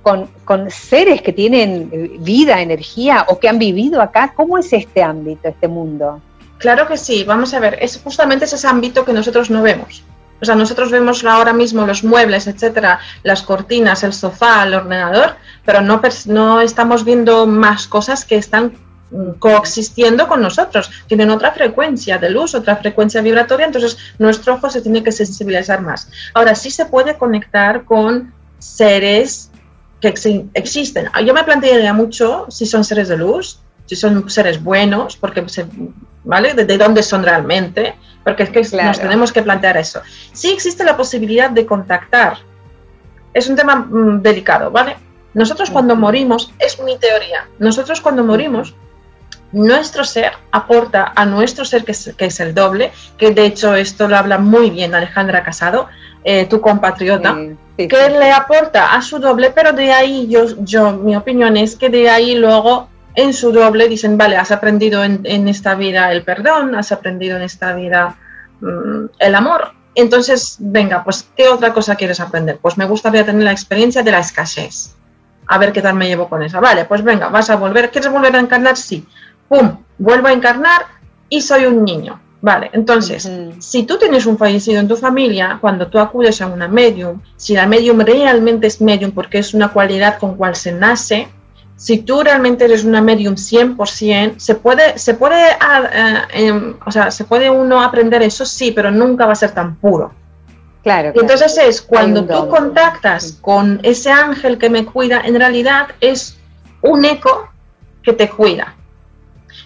[0.02, 4.32] con, seres que tienen eh, vida, energía o que han vivido acá.
[4.36, 6.20] ¿Cómo es este ámbito, este mundo?
[6.58, 10.04] Claro que sí, vamos a ver, es justamente ese ámbito que nosotros no vemos.
[10.40, 15.36] O sea, nosotros vemos ahora mismo los muebles, etcétera, las cortinas, el sofá, el ordenador,
[15.64, 18.72] pero no, no estamos viendo más cosas que están
[19.38, 24.80] coexistiendo con nosotros, tienen otra frecuencia de luz, otra frecuencia vibratoria, entonces nuestro ojo se
[24.80, 26.08] tiene que sensibilizar más.
[26.34, 29.50] Ahora sí se puede conectar con seres
[30.00, 30.14] que
[30.54, 31.08] existen.
[31.26, 35.44] Yo me plantearía mucho si son seres de luz, si son seres buenos, porque
[36.24, 36.54] ¿vale?
[36.54, 40.00] De, dónde son realmente, porque es que nos tenemos que plantear eso.
[40.32, 42.38] Sí existe la posibilidad de contactar.
[43.32, 44.96] Es un tema mm, delicado, ¿vale?
[45.34, 48.74] Nosotros cuando morimos, es mi teoría, nosotros cuando morimos,
[49.52, 54.16] nuestro ser aporta a nuestro ser, que es, el doble, que de hecho esto lo
[54.16, 55.88] habla muy bien Alejandra Casado,
[56.24, 57.36] eh, tu compatriota,
[57.76, 61.88] que le aporta a su doble, pero de ahí yo, yo, mi opinión es que
[61.88, 62.88] de ahí luego
[63.22, 67.42] en su doble dicen, vale, has aprendido en, esta vida el perdón, has aprendido en
[67.42, 68.16] esta vida
[68.60, 69.72] mm, el amor.
[69.94, 72.58] Entonces, venga, pues, ¿qué otra cosa quieres aprender?
[72.58, 74.94] Pues me gustaría tener la experiencia de la escasez.
[75.46, 76.60] A ver qué tal me llevo con esa.
[76.60, 77.90] Vale, pues venga, vas a volver.
[77.90, 78.76] ¿Quieres volver a encarnar?
[78.76, 79.06] Sí.
[79.48, 79.78] ¡Pum!
[79.98, 80.86] Vuelvo a encarnar
[81.28, 82.20] y soy un niño.
[82.42, 86.68] Vale, entonces, si tú tienes un fallecido en tu familia, cuando tú acudes a una
[86.68, 91.28] medium, si la medium realmente es medium porque es una cualidad con cual se nace,
[91.80, 96.92] si tú realmente eres una medium 100%, se puede, se puede, ah, ah, em, o
[96.92, 100.12] sea, se puede uno aprender eso, sí, pero nunca va a ser tan puro.
[100.82, 101.12] Claro.
[101.14, 106.38] entonces es cuando tú contactas con ese ángel que me cuida, en realidad es
[106.82, 107.48] un eco
[108.02, 108.74] que te cuida.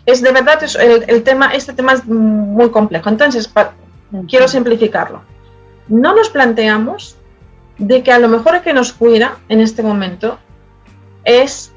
[0.06, 0.60] Es de verdad,
[1.08, 3.08] el, tema, este tema es muy complejo.
[3.08, 3.50] Entonces,
[4.28, 5.22] quiero simplificarlo.
[5.88, 7.16] No nos planteamos
[7.78, 10.38] de que a lo mejor el que nos cuida en este momento
[11.24, 11.73] es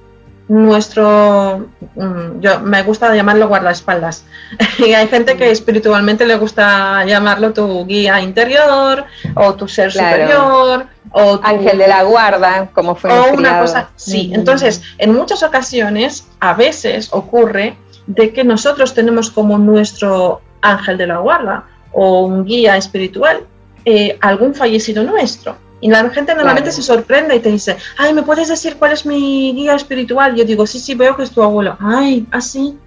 [0.47, 4.23] nuestro, mm, yo me gusta llamarlo guardaespaldas.
[4.79, 9.05] y hay gente que espiritualmente le gusta llamarlo tu guía interior
[9.35, 13.89] o tu ser superior o ángel de la guarda, como fue o una cosa.
[13.95, 20.97] Sí, entonces en muchas ocasiones, a veces ocurre de que nosotros tenemos como nuestro ángel
[20.97, 23.45] de la guarda o un guía espiritual
[23.85, 25.55] eh, algún fallecido nuestro.
[25.79, 29.05] Y la gente normalmente se sorprende y te dice, ay, ¿me puedes decir cuál es
[29.05, 30.35] mi guía espiritual?
[30.35, 31.77] Yo digo, sí, sí, veo que es tu abuelo.
[31.79, 32.77] Ay, así.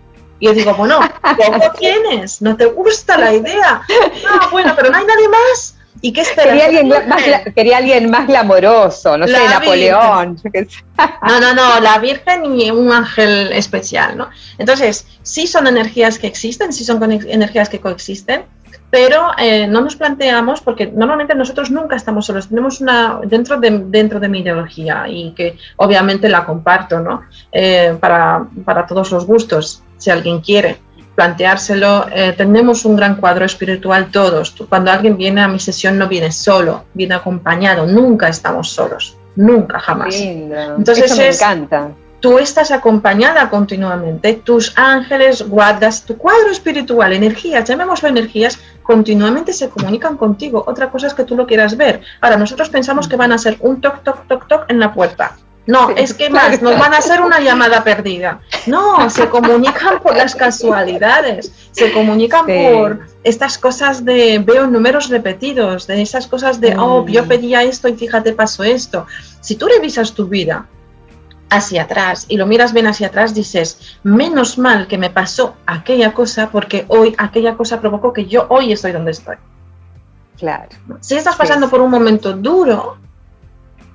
[0.41, 2.43] y yo digo, bueno, ¿cómo tienes?
[2.43, 3.83] ¿No te gusta la idea?
[4.25, 5.77] No, bueno, pero no hay nadie más.
[6.03, 6.55] ¿Y qué esperas?
[6.55, 7.23] Quería alguien, más,
[7.55, 10.41] quería alguien más glamoroso, no sé, Napoleón.
[11.27, 14.31] No, no, no, la Virgen y un ángel especial, ¿no?
[14.57, 18.45] Entonces, sí son energías que existen, sí son energías que coexisten,
[18.91, 23.85] pero eh, no nos planteamos, porque normalmente nosotros nunca estamos solos, tenemos una, dentro de,
[23.87, 27.23] dentro de mi ideología y que obviamente la comparto, ¿no?
[27.53, 30.79] Eh, para, para, todos los gustos, si alguien quiere
[31.15, 34.55] planteárselo, eh, tenemos un gran cuadro espiritual todos.
[34.69, 39.79] Cuando alguien viene a mi sesión no viene solo, viene acompañado, nunca estamos solos, nunca,
[39.79, 40.15] jamás.
[40.17, 47.69] Entonces Eso me encanta tú estás acompañada continuamente, tus ángeles, guardas, tu cuadro espiritual, energías,
[47.69, 50.63] llamémoslo energías, continuamente se comunican contigo.
[50.67, 52.03] Otra cosa es que tú lo quieras ver.
[52.21, 55.37] Ahora, nosotros pensamos que van a ser un toc, toc, toc, toc en la puerta.
[55.67, 58.41] No, es que más, nos van a hacer una llamada perdida.
[58.67, 65.87] No, se comunican por las casualidades, se comunican por estas cosas de veo números repetidos,
[65.87, 69.07] de esas cosas de, oh, yo pedía esto y fíjate, pasó esto.
[69.41, 70.67] Si tú revisas tu vida,
[71.51, 76.13] hacia atrás y lo miras bien hacia atrás, dices, menos mal que me pasó aquella
[76.13, 79.37] cosa porque hoy aquella cosa provocó que yo hoy estoy donde estoy.
[80.39, 80.69] Claro.
[81.01, 82.97] Si estás pasando por un momento duro,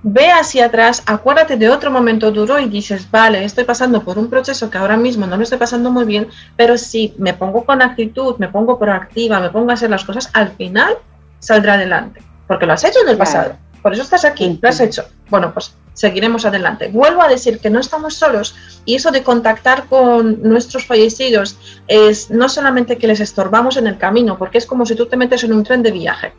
[0.04, 4.30] ve hacia atrás, acuérdate de otro momento duro y dices, vale, estoy pasando por un
[4.30, 7.82] proceso que ahora mismo no lo estoy pasando muy bien, pero si me pongo con
[7.82, 10.96] actitud, me pongo proactiva, me pongo a hacer las cosas, al final
[11.40, 13.56] saldrá adelante, porque lo has hecho en el pasado.
[13.82, 15.06] Por eso estás aquí, lo has hecho.
[15.30, 16.90] Bueno, pues seguiremos adelante.
[16.90, 18.56] Vuelvo a decir que no estamos solos
[18.86, 23.98] y eso de contactar con nuestros fallecidos es no solamente que les estorbamos en el
[23.98, 26.34] camino, porque es como si tú te metes en un tren de viaje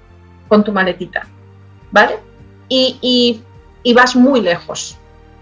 [0.46, 1.26] con tu maletita,
[1.90, 2.20] ¿vale?
[2.68, 3.42] Y,
[3.82, 4.96] y vas muy lejos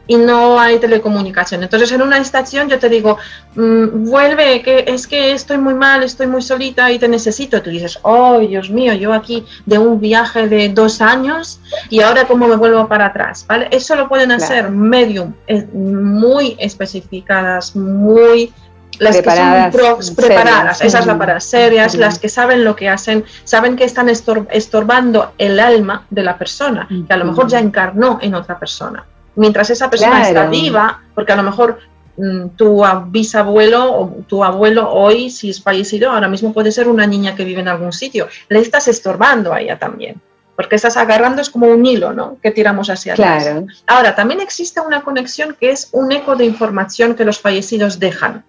[0.07, 1.63] y no hay telecomunicación.
[1.63, 3.19] Entonces en una estación yo te digo,
[3.55, 7.63] mm, vuelve, que es que estoy muy mal, estoy muy solita y te necesito.
[7.63, 12.27] Tú dices, oh Dios mío, yo aquí de un viaje de dos años y ahora
[12.27, 13.45] cómo me vuelvo para atrás.
[13.49, 13.69] ¿vale?
[13.71, 15.35] Eso lo pueden hacer medium,
[15.73, 18.53] muy especificadas, muy...
[19.01, 23.75] Las preparadas, que son preparadas, esas para serias, las que saben lo que hacen, saben
[23.75, 28.37] que están estorbando el alma de la persona, que a lo mejor ya encarnó en
[28.37, 29.05] otra persona
[29.37, 31.79] mientras esa persona está viva, porque a lo mejor
[32.17, 37.07] mm, tu bisabuelo o tu abuelo hoy, si es fallecido, ahora mismo puede ser una
[37.07, 38.29] niña que vive en algún sitio.
[38.49, 40.21] Le estás estorbando a ella también,
[40.57, 42.39] porque estás agarrando, es como un hilo, ¿no?
[42.43, 43.51] Que tiramos hacia atrás.
[43.87, 48.45] Ahora, también existe una conexión que es un eco de información que los fallecidos dejan.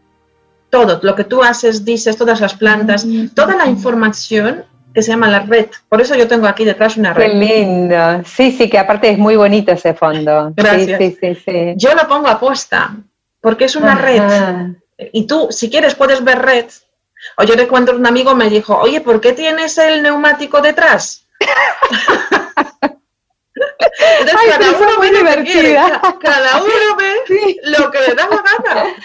[0.69, 3.27] Todo, lo que tú haces, dices, todas las plantas, mm.
[3.29, 5.67] toda la información que se llama la red.
[5.89, 7.31] Por eso yo tengo aquí detrás una red.
[7.31, 8.23] Qué lindo.
[8.25, 10.53] Sí, sí, que aparte es muy bonito ese fondo.
[10.55, 10.97] Gracias.
[10.97, 12.95] Sí, sí, sí, yo lo pongo a posta,
[13.41, 14.23] porque es una red.
[15.11, 16.65] Y tú, si quieres, puedes ver red.
[17.37, 21.25] O yo a un amigo, me dijo, oye, ¿por qué tienes el neumático detrás?
[24.19, 25.75] Entonces, cada, uno ve lo que
[26.21, 28.95] cada uno ve lo que le da la gana.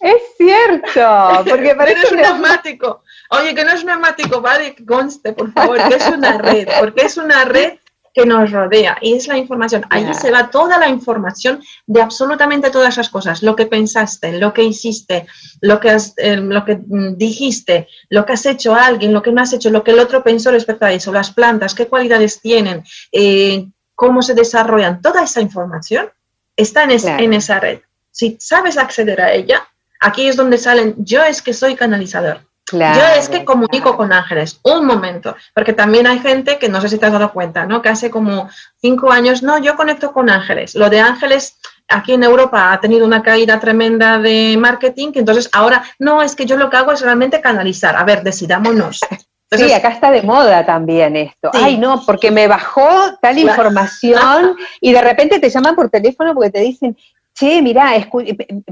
[0.00, 3.02] Es cierto, porque parece un neumático.
[3.30, 7.02] Oye, que no es neumático, vale, que conste, por favor, que es una red, porque
[7.06, 7.74] es una red
[8.12, 9.84] que nos rodea y es la información.
[9.88, 14.52] Ahí se va toda la información de absolutamente todas esas cosas, lo que pensaste, lo
[14.52, 15.28] que hiciste,
[15.60, 19.30] lo que, eh, lo que mm, dijiste, lo que has hecho a alguien, lo que
[19.30, 22.40] no has hecho, lo que el otro pensó respecto a eso, las plantas, qué cualidades
[22.40, 26.10] tienen, eh, cómo se desarrollan, toda esa información
[26.56, 27.80] está en, en esa red.
[28.10, 29.68] Si sabes acceder a ella,
[30.00, 34.60] aquí es donde salen, yo es que soy canalizador yo es que comunico con ángeles,
[34.62, 37.82] un momento, porque también hay gente que no sé si te has dado cuenta, ¿no?
[37.82, 38.48] Que hace como
[38.80, 40.74] cinco años, no, yo conecto con ángeles.
[40.74, 41.56] Lo de ángeles
[41.88, 46.34] aquí en Europa ha tenido una caída tremenda de marketing, que entonces ahora, no, es
[46.34, 47.96] que yo lo que hago es realmente canalizar.
[47.96, 49.00] A ver, decidámonos.
[49.50, 51.50] sí, acá está de moda también esto.
[51.52, 52.88] Ay, no, porque me bajó
[53.20, 56.96] tal información y de repente te llaman por teléfono porque te dicen,
[57.34, 57.92] che, mira,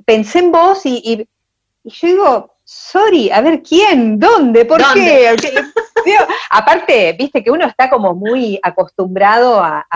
[0.04, 1.28] pensé en vos y, y,
[1.82, 4.18] y yo digo, sorry, a ver, ¿quién?
[4.18, 4.66] ¿Dónde?
[4.66, 5.34] ¿Por qué?
[6.50, 9.86] aparte, viste que uno está como muy acostumbrado a,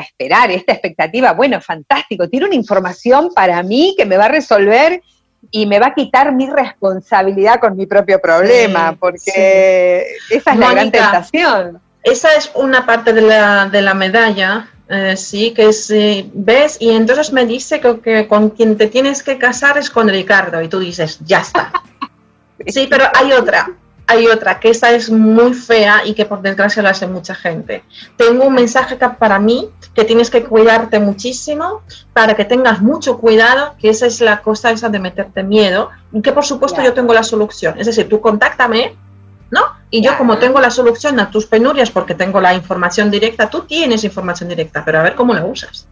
[0.00, 1.32] esperar esta expectativa.
[1.32, 5.02] Bueno, fantástico, tiene una información para mí que me va a resolver
[5.50, 10.70] y me va a quitar mi responsabilidad con mi propio problema, porque esa es la
[10.70, 11.80] gran tentación.
[12.04, 16.90] Esa es una parte de la, de la medalla, eh, sí, que si ves, y
[16.90, 20.68] entonces me dice que, que, con quien te tienes que casar es con Ricardo, y
[20.68, 21.72] tú dices, ya está.
[22.66, 23.70] Sí, pero hay otra,
[24.06, 27.82] hay otra, que esa es muy fea y que por desgracia lo hace mucha gente.
[28.16, 33.74] Tengo un mensaje para mí, que tienes que cuidarte muchísimo, para que tengas mucho cuidado,
[33.78, 37.12] que esa es la cosa esa de meterte miedo, y que por supuesto yo tengo
[37.12, 37.74] la solución.
[37.78, 38.96] Es decir, tú contáctame,
[39.50, 39.60] ¿no?
[39.90, 43.62] Y yo como tengo la solución a tus penurias porque tengo la información directa, tú
[43.62, 45.88] tienes información directa, pero a ver cómo la usas.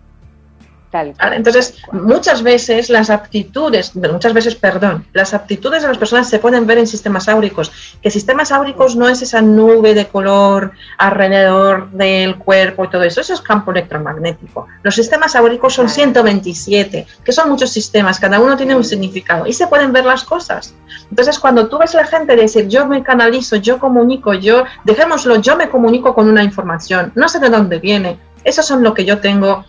[0.95, 6.67] Entonces, muchas veces las aptitudes, muchas veces, perdón, las aptitudes de las personas se pueden
[6.67, 12.37] ver en sistemas áuricos, que sistemas áuricos no es esa nube de color alrededor del
[12.37, 14.69] cuerpo y todo eso, eso es campo electromagnético.
[14.83, 19.53] Los sistemas áuricos son 127, que son muchos sistemas, cada uno tiene un significado y
[19.53, 20.75] se pueden ver las cosas.
[21.11, 25.41] Entonces, cuando tú ves a la gente decir, yo me canalizo, yo comunico, yo, dejémoslo,
[25.41, 29.05] yo me comunico con una información, no sé de dónde viene, eso son lo que
[29.05, 29.65] yo tengo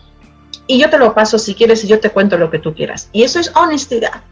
[0.66, 3.08] y yo te lo paso si quieres y yo te cuento lo que tú quieras.
[3.12, 4.22] Y eso es honestidad.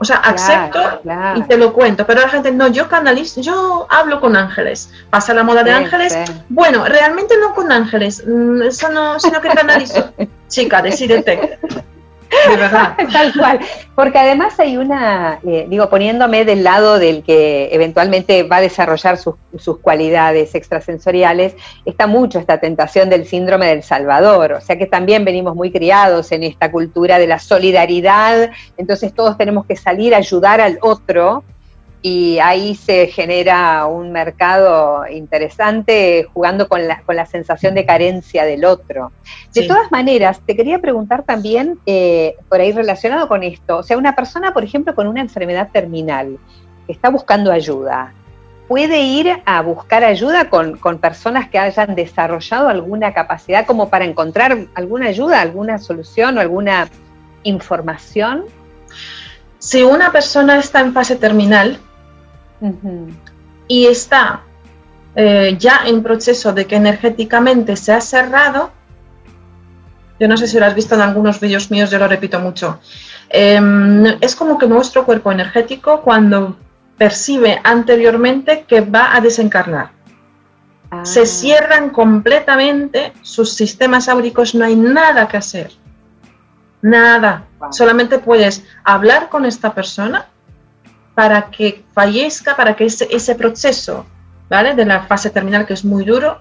[0.00, 1.00] O sea, acepto
[1.34, 4.90] y te lo cuento, pero la gente, no, yo canalizo, yo hablo con ángeles.
[5.10, 6.16] Pasa la moda de ángeles.
[6.48, 10.12] Bueno, realmente no con ángeles, mm, eso no, sino que canalizo.
[10.48, 11.58] Chica, decídete.
[13.12, 13.60] Tal cual.
[13.94, 19.16] Porque además hay una, eh, digo, poniéndome del lado del que eventualmente va a desarrollar
[19.16, 21.54] sus, sus, cualidades extrasensoriales,
[21.84, 24.52] está mucho esta tentación del síndrome del Salvador.
[24.52, 28.50] O sea que también venimos muy criados en esta cultura de la solidaridad.
[28.76, 31.44] Entonces todos tenemos que salir a ayudar al otro
[32.00, 38.44] y ahí se genera un mercado interesante jugando con la, con la sensación de carencia
[38.44, 39.10] del otro.
[39.52, 43.98] De todas maneras, te quería preguntar también, eh, por ahí relacionado con esto, o sea,
[43.98, 46.38] una persona, por ejemplo, con una enfermedad terminal,
[46.86, 48.12] que está buscando ayuda,
[48.68, 54.04] ¿puede ir a buscar ayuda con, con personas que hayan desarrollado alguna capacidad como para
[54.04, 56.88] encontrar alguna ayuda, alguna solución o alguna
[57.42, 58.44] información?
[59.58, 61.80] Si una persona está en fase terminal,
[63.68, 64.42] y está
[65.14, 68.70] eh, ya en proceso de que energéticamente se ha cerrado,
[70.20, 72.80] yo no sé si lo has visto en algunos vídeos míos, yo lo repito mucho,
[73.28, 76.56] em, es como que nuestro cuerpo energético cuando
[76.96, 79.90] percibe anteriormente que va a desencarnar.
[81.02, 81.26] Se ah.
[81.26, 85.70] cierran completamente sus sistemas áuricos, no hay nada que hacer.
[86.80, 87.44] Nada.
[87.70, 90.26] Solamente puedes hablar con esta persona
[91.18, 94.06] para que fallezca, para que ese, ese proceso
[94.48, 94.76] ¿vale?
[94.76, 96.38] de la fase terminal, que es muy duro,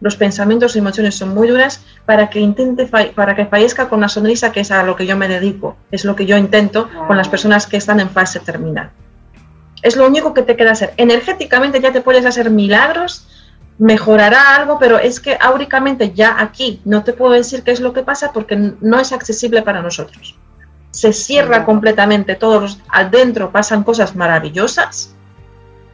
[0.00, 4.08] los pensamientos y emociones son muy duras, para que intente, para que fallezca con una
[4.08, 7.16] sonrisa, que es a lo que yo me dedico, es lo que yo intento con
[7.16, 8.90] las personas que están en fase terminal.
[9.80, 10.92] Es lo único que te queda hacer.
[10.96, 13.28] Energéticamente ya te puedes hacer milagros,
[13.78, 17.92] mejorará algo, pero es que áuricamente ya aquí no te puedo decir qué es lo
[17.92, 20.36] que pasa porque no es accesible para nosotros
[20.96, 25.14] se cierra completamente, todos adentro pasan cosas maravillosas,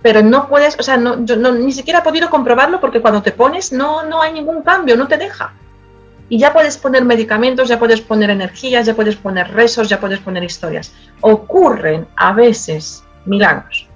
[0.01, 3.21] pero no puedes, o sea, no, yo no, ni siquiera he podido comprobarlo porque cuando
[3.21, 5.55] te pones no, no hay ningún cambio, no te deja.
[6.29, 10.21] Y ya puedes poner medicamentos, ya puedes poner energías, ya puedes poner rezos, ya puedes
[10.21, 10.95] poner historias.
[11.21, 13.89] Ocurren a veces milagros.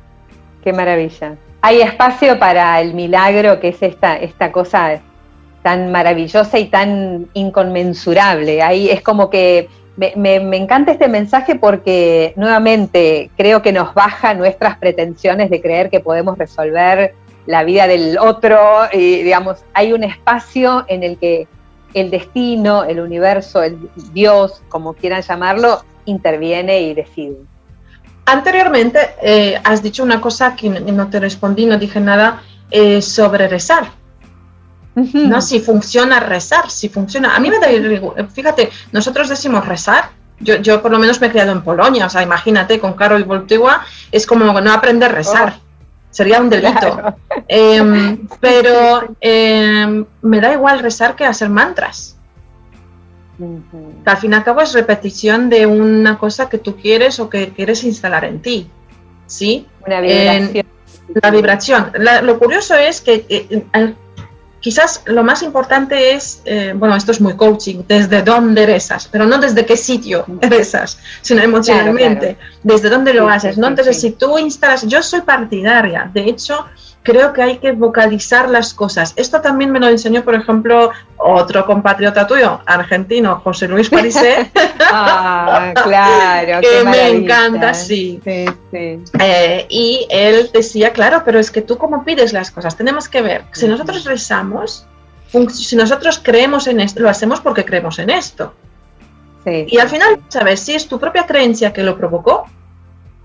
[0.65, 1.37] Qué maravilla.
[1.61, 5.01] Hay espacio para el milagro, que es esta, esta cosa
[5.63, 8.61] tan maravillosa y tan inconmensurable.
[8.61, 14.77] Ahí es como que me, encanta este mensaje porque nuevamente creo que nos baja nuestras
[14.79, 17.15] pretensiones de creer que podemos resolver
[17.47, 18.59] la vida del otro
[18.93, 21.49] y digamos, hay un espacio en el que
[21.95, 23.79] el destino, el universo, el
[24.13, 27.37] Dios, como quieran llamarlo, interviene y decide.
[28.27, 33.49] Anteriormente eh, has dicho una cosa que no te respondí, no dije nada eh, sobre
[33.49, 33.96] rezar.
[34.97, 35.41] ¿No?
[35.43, 37.37] Si funciona rezar, si funciona.
[37.37, 37.69] A mí me da,
[38.29, 40.11] fíjate, nosotros decimos rezar.
[40.41, 43.23] Yo, yo por lo menos me he criado en Polonia, o sea, imagínate, con Karol
[43.23, 45.55] Wojtyła es como no aprender a rezar.
[45.57, 45.67] Oh.
[46.11, 47.15] Sería un delito.
[47.49, 52.17] Em, pero em, me da igual rezar que hacer mantras.
[54.05, 57.51] al fin y al cabo es repetición de una cosa que tú quieres o que
[57.51, 58.71] quieres instalar en ti.
[59.27, 59.67] ¿Sí?
[59.87, 60.67] Una vibración.
[61.23, 61.93] la vibración.
[62.23, 63.65] lo curioso es que eh,
[64.67, 69.25] quizás lo más importante es, eh, bueno, esto es muy coaching, desde dónde rezas, pero
[69.25, 73.69] no desde qué sitio rezas, sino emocionalmente, desde dónde lo haces, ¿no?
[73.69, 76.67] Entonces, si tú instalas, yo soy partidaria, de hecho,
[77.07, 79.13] creo que hay que vocalizar las cosas.
[79.15, 84.51] Esto también me lo enseñó, por ejemplo, otro compatriota tuyo, argentino, José Luis Parisé.
[84.81, 86.61] ah, claro.
[86.63, 88.21] que me encanta, sí.
[88.27, 93.23] Eh, y él decía, claro, pero es que tú cómo pides las cosas, tenemos que
[93.23, 94.85] ver, si nosotros rezamos,
[95.53, 98.53] si nosotros creemos en esto, lo hacemos porque creemos en esto.
[99.47, 100.59] Y al final, ¿sabes?
[100.59, 102.47] Si es tu propia creencia que lo provocó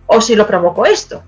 [0.05, 1.23] o si lo provocó esto.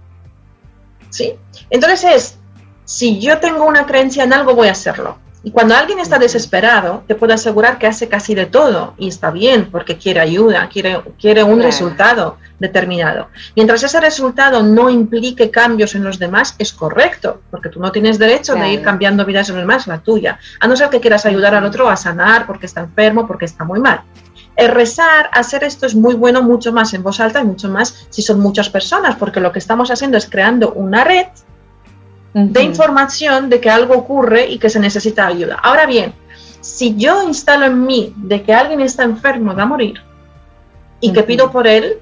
[1.09, 1.33] ¿Sí?
[1.71, 2.39] Entonces es,
[2.85, 5.17] si yo tengo una creencia en algo, voy a hacerlo.
[5.45, 9.29] Y cuando alguien está desesperado, te puedo asegurar que hace casi de todo y está
[9.29, 13.27] bien porque quiere ayuda, quiere, quiere un resultado determinado.
[13.53, 18.19] Mientras ese resultado no implique cambios en los demás, es correcto, porque tú no tienes
[18.19, 21.25] derecho de ir cambiando vidas en los demás, la tuya, a no ser que quieras
[21.25, 24.01] ayudar al otro a sanar porque está enfermo, porque está muy mal.
[24.55, 28.07] el rezar, hacer esto es muy bueno mucho más en voz alta y mucho más
[28.09, 31.25] si son muchas personas, porque lo que estamos haciendo es creando una red
[32.33, 35.59] de información de que algo ocurre y que se necesita ayuda.
[35.61, 36.13] Ahora bien,
[36.61, 40.01] si yo instalo en mí de que alguien está enfermo, va a morir,
[40.99, 41.99] y que pido por él,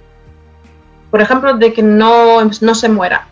[1.09, 3.27] por ejemplo, de que no, no se muera,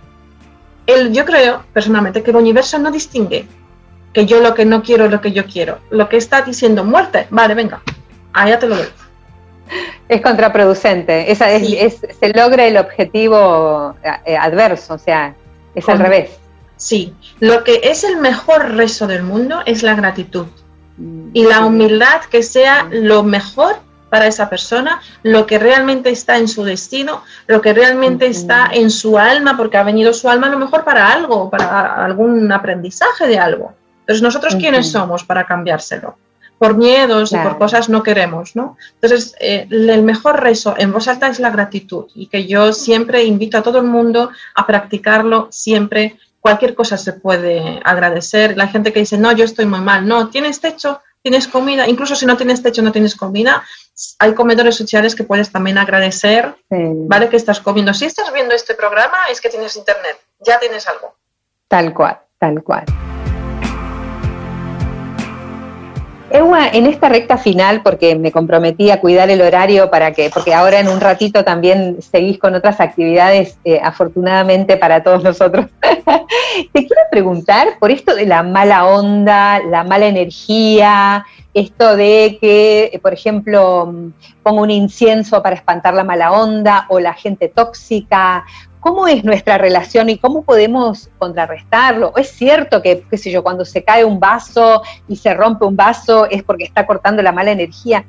[0.88, 3.48] el, yo creo personalmente que el universo no distingue
[4.14, 5.80] que yo lo que no quiero es lo que yo quiero.
[5.92, 7.82] Lo que está diciendo muerte, vale, venga,
[8.34, 8.88] allá te lo doy.
[10.08, 13.96] Es contraproducente, Esa es, se logra el objetivo
[14.26, 15.36] eh, adverso, o sea,
[15.76, 16.40] es al revés.
[16.80, 20.48] Sí, lo que es el mejor rezo del mundo es la gratitud
[20.98, 23.76] mm, y la humildad que sea lo mejor
[24.10, 28.90] para esa persona, lo que realmente está en su destino, lo que realmente está en
[28.90, 33.28] su alma, porque ha venido su alma a lo mejor para algo, para algún aprendizaje
[33.28, 33.74] de algo.
[34.00, 36.18] Entonces, ¿nosotros quiénes somos para cambiárselo?
[36.58, 38.76] Por miedos y por cosas no queremos, ¿no?
[38.96, 43.24] Entonces, eh, el mejor rezo en voz alta es la gratitud y que yo siempre
[43.24, 46.18] invito a todo el mundo a practicarlo siempre.
[46.42, 48.56] Cualquier cosa se puede agradecer.
[48.58, 52.16] La gente que dice, no, yo estoy muy mal, no, tienes techo, tienes comida, incluso
[52.16, 53.64] si no tienes techo, no tienes comida,
[54.20, 57.30] hay comedores sociales que puedes también agradecer, ¿vale?
[57.30, 57.94] Que estás comiendo.
[57.94, 61.16] Si estás viendo este programa, es que tienes internet, ya tienes algo.
[61.68, 62.86] Tal cual, tal cual.
[66.32, 70.54] Ewa, en esta recta final, porque me comprometí a cuidar el horario para que, porque
[70.54, 75.66] ahora en un ratito también seguís con otras actividades, eh, afortunadamente para todos nosotros.
[75.82, 83.00] Te quiero preguntar por esto de la mala onda, la mala energía, esto de que,
[83.02, 83.92] por ejemplo,
[84.44, 88.46] pongo un incienso para espantar la mala onda o la gente tóxica
[88.80, 92.14] ¿Cómo es nuestra relación y cómo podemos contrarrestarlo?
[92.16, 95.76] ¿Es cierto que, qué sé yo, cuando se cae un vaso y se rompe un
[95.76, 98.06] vaso es porque está cortando la mala energía?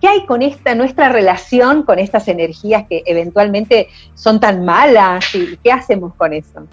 [0.00, 5.56] ¿Qué hay con esta nuestra relación con estas energías que eventualmente son tan malas y
[5.62, 6.66] qué hacemos con eso?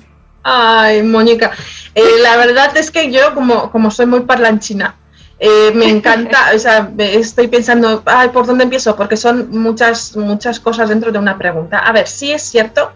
[0.44, 1.52] Ay, Mónica,
[1.96, 4.96] eh, la verdad es que yo como, como soy muy parlanchina,
[5.40, 8.96] eh, me encanta, o sea, estoy pensando, ay, ¿por dónde empiezo?
[8.96, 11.80] Porque son muchas, muchas cosas dentro de una pregunta.
[11.80, 12.92] A ver, sí es cierto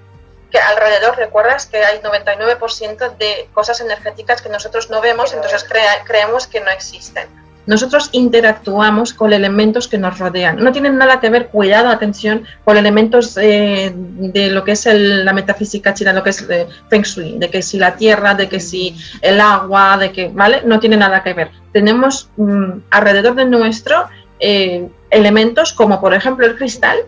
[0.53, 5.65] que alrededor recuerdas que hay 99% de cosas energéticas que nosotros no vemos, entonces
[6.05, 7.27] creemos que no existen.
[7.65, 10.63] Nosotros interactuamos con elementos que nos rodean.
[10.63, 15.33] No tienen nada que ver, cuidado, atención, con elementos eh, de lo que es la
[15.33, 18.59] metafísica china, lo que es eh, Feng Shui, de que si la tierra, de que
[18.59, 20.61] si el agua, de que, ¿vale?
[20.65, 21.49] No tiene nada que ver.
[21.71, 24.07] Tenemos mm, alrededor de nuestro
[24.39, 26.99] eh, elementos como, por ejemplo, el cristal,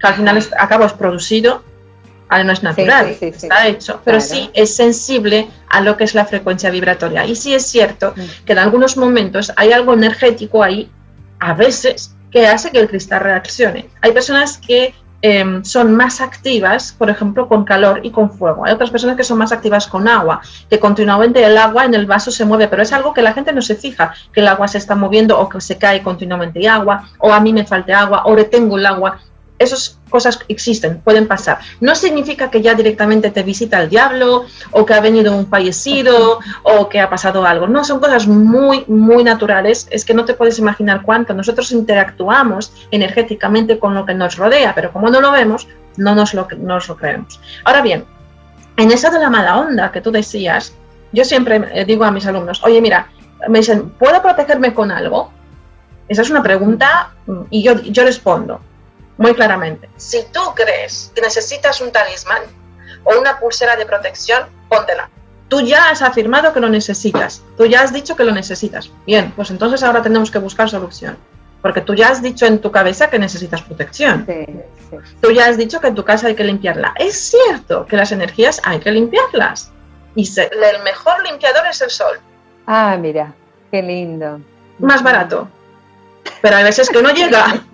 [0.00, 1.62] que al final acaba es producido
[2.30, 6.70] no es natural, está hecho, pero sí es sensible a lo que es la frecuencia
[6.70, 7.24] vibratoria.
[7.24, 8.44] Y sí es cierto mm.
[8.44, 10.90] que en algunos momentos hay algo energético ahí,
[11.38, 13.88] a veces, que hace que el cristal reaccione.
[14.02, 18.66] Hay personas que em, son más activas, por ejemplo, con calor y con fuego.
[18.66, 22.06] Hay otras personas que son más activas con agua, que continuamente el agua en el
[22.06, 24.68] vaso se mueve, pero es algo que la gente no se fija, que el agua
[24.68, 28.22] se está moviendo o que se cae continuamente agua, o a mí me falta agua,
[28.26, 29.20] o retengo el agua
[29.58, 31.58] esas cosas existen, pueden pasar.
[31.80, 36.40] No significa que ya directamente te visita el diablo o que ha venido un fallecido
[36.62, 37.66] o que ha pasado algo.
[37.66, 39.88] No, son cosas muy, muy naturales.
[39.90, 41.34] Es que no te puedes imaginar cuánto.
[41.34, 46.34] Nosotros interactuamos energéticamente con lo que nos rodea, pero como no lo vemos, no nos
[46.34, 47.40] lo, creemos.
[47.64, 48.04] Ahora bien,
[48.76, 50.74] en eso de la mala onda que tú decías,
[51.12, 53.08] yo siempre eh, digo a mis alumnos, oye, mira,
[53.48, 55.30] me dicen, ¿puedo protegerme con algo?
[56.08, 58.60] Esa es una pregunta mm, y yo, yo respondo,
[59.16, 59.88] muy claramente.
[59.96, 62.42] Si tú crees que necesitas un talismán
[63.04, 65.10] o una pulsera de protección, póntela.
[65.48, 68.90] Tú ya has afirmado que lo necesitas, tú ya has dicho que lo necesitas.
[69.06, 71.16] Bien, pues entonces ahora tenemos que buscar solución.
[71.62, 74.26] Porque tú ya has dicho en tu cabeza que necesitas protección.
[75.20, 76.94] Tú ya has dicho que en tu casa hay que limpiarla.
[76.96, 79.72] Es cierto que las energías hay que limpiarlas.
[80.14, 82.20] Y el mejor limpiador es el sol.
[82.66, 83.34] Ah, mira,
[83.70, 84.40] qué lindo.
[84.78, 85.48] Más barato.
[86.40, 87.64] Pero hay veces que no llega.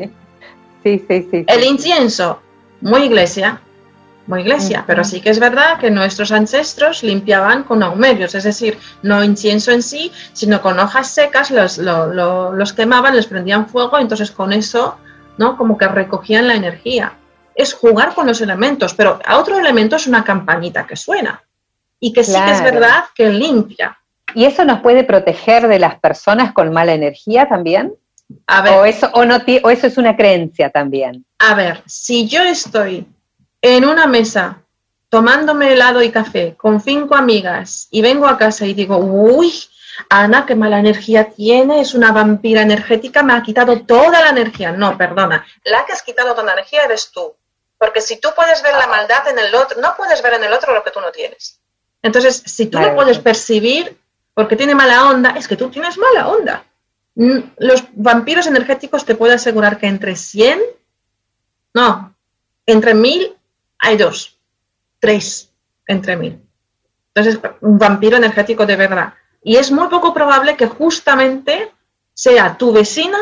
[0.83, 1.45] Sí, sí, sí.
[1.47, 2.41] El incienso,
[2.81, 3.61] muy iglesia,
[4.27, 8.79] muy iglesia, pero sí que es verdad que nuestros ancestros limpiaban con aumerios, es decir,
[9.03, 14.31] no incienso en sí, sino con hojas secas, los, los quemaban, les prendían fuego, entonces
[14.31, 14.97] con eso,
[15.39, 15.57] ¿no?
[15.57, 17.15] Como que recogían la energía.
[17.55, 21.43] Es jugar con los elementos, pero a otro elemento es una campanita que suena
[22.01, 23.99] y que sí que es verdad que limpia.
[24.35, 27.93] ¿Y eso nos puede proteger de las personas con mala energía también?
[28.47, 31.25] O, eso, o, no, o eso es una creencia también.
[31.39, 33.07] A ver, si yo estoy
[33.61, 34.63] en una mesa
[35.09, 39.53] tomándome helado y café con cinco amigas y vengo a casa y digo, uy,
[40.09, 44.73] Ana, qué mala energía tiene, es una vampira energética, me ha quitado toda la energía.
[44.73, 47.35] No, perdona, la que has quitado toda la energía eres tú.
[47.79, 50.53] Porque si tú puedes ver la maldad en el otro, no puedes ver en el
[50.53, 51.61] otro lo que tú no tienes.
[52.01, 53.99] Entonces, si tú no puedes percibir
[54.35, 56.65] porque tiene mala onda, es que tú tienes mala onda.
[57.15, 60.61] Mm, los vampiros energéticos te puedo asegurar que entre 100,
[61.75, 62.15] no,
[62.67, 63.37] entre 1000
[63.79, 64.39] hay dos,
[64.99, 65.51] tres
[65.87, 66.41] entre 1000.
[67.15, 69.15] Entonces, un vampiro energético de verdad.
[69.43, 71.71] Y es muy poco probable que justamente
[72.15, 73.19] sea tu vecina,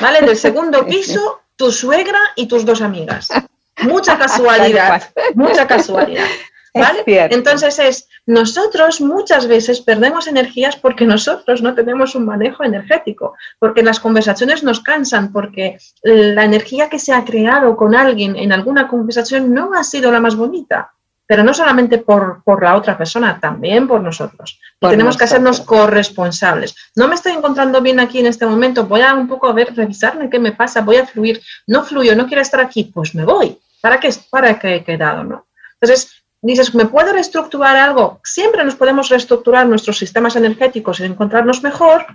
[0.00, 0.20] ¿vale?
[0.22, 3.28] Del segundo piso, tu suegra y tus dos amigas.
[3.82, 6.26] Mucha casualidad, mucha casualidad.
[6.74, 7.02] ¿Vale?
[7.06, 13.82] Entonces es, nosotros muchas veces perdemos energías porque nosotros no tenemos un manejo energético, porque
[13.82, 18.86] las conversaciones nos cansan, porque la energía que se ha creado con alguien en alguna
[18.86, 20.92] conversación no ha sido la más bonita,
[21.26, 24.60] pero no solamente por, la otra persona, también por nosotros.
[24.80, 26.74] tenemos que hacernos corresponsables.
[26.94, 29.74] No me estoy encontrando bien aquí en este momento, voy a un poco a ver,
[29.74, 33.24] revisarme qué me pasa, voy a fluir, no fluyo, no quiero estar aquí, pues me
[33.24, 33.58] voy.
[33.80, 35.24] ¿Para qué, para qué he quedado?
[35.24, 35.46] ¿no?
[35.80, 38.20] Entonces, dices, ¿me puedo reestructurar algo?
[38.24, 42.06] Siempre nos podemos reestructurar nuestros sistemas energéticos y encontrarnos mejor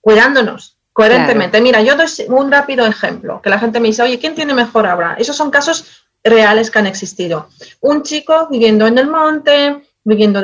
[0.00, 1.60] cuidándonos coherentemente.
[1.60, 4.86] Mira, yo doy un rápido ejemplo, que la gente me dice, oye, ¿quién tiene mejor
[4.86, 5.16] ahora?
[5.18, 7.48] Esos son casos reales que han existido.
[7.80, 10.42] Un chico viviendo en el monte, viviendo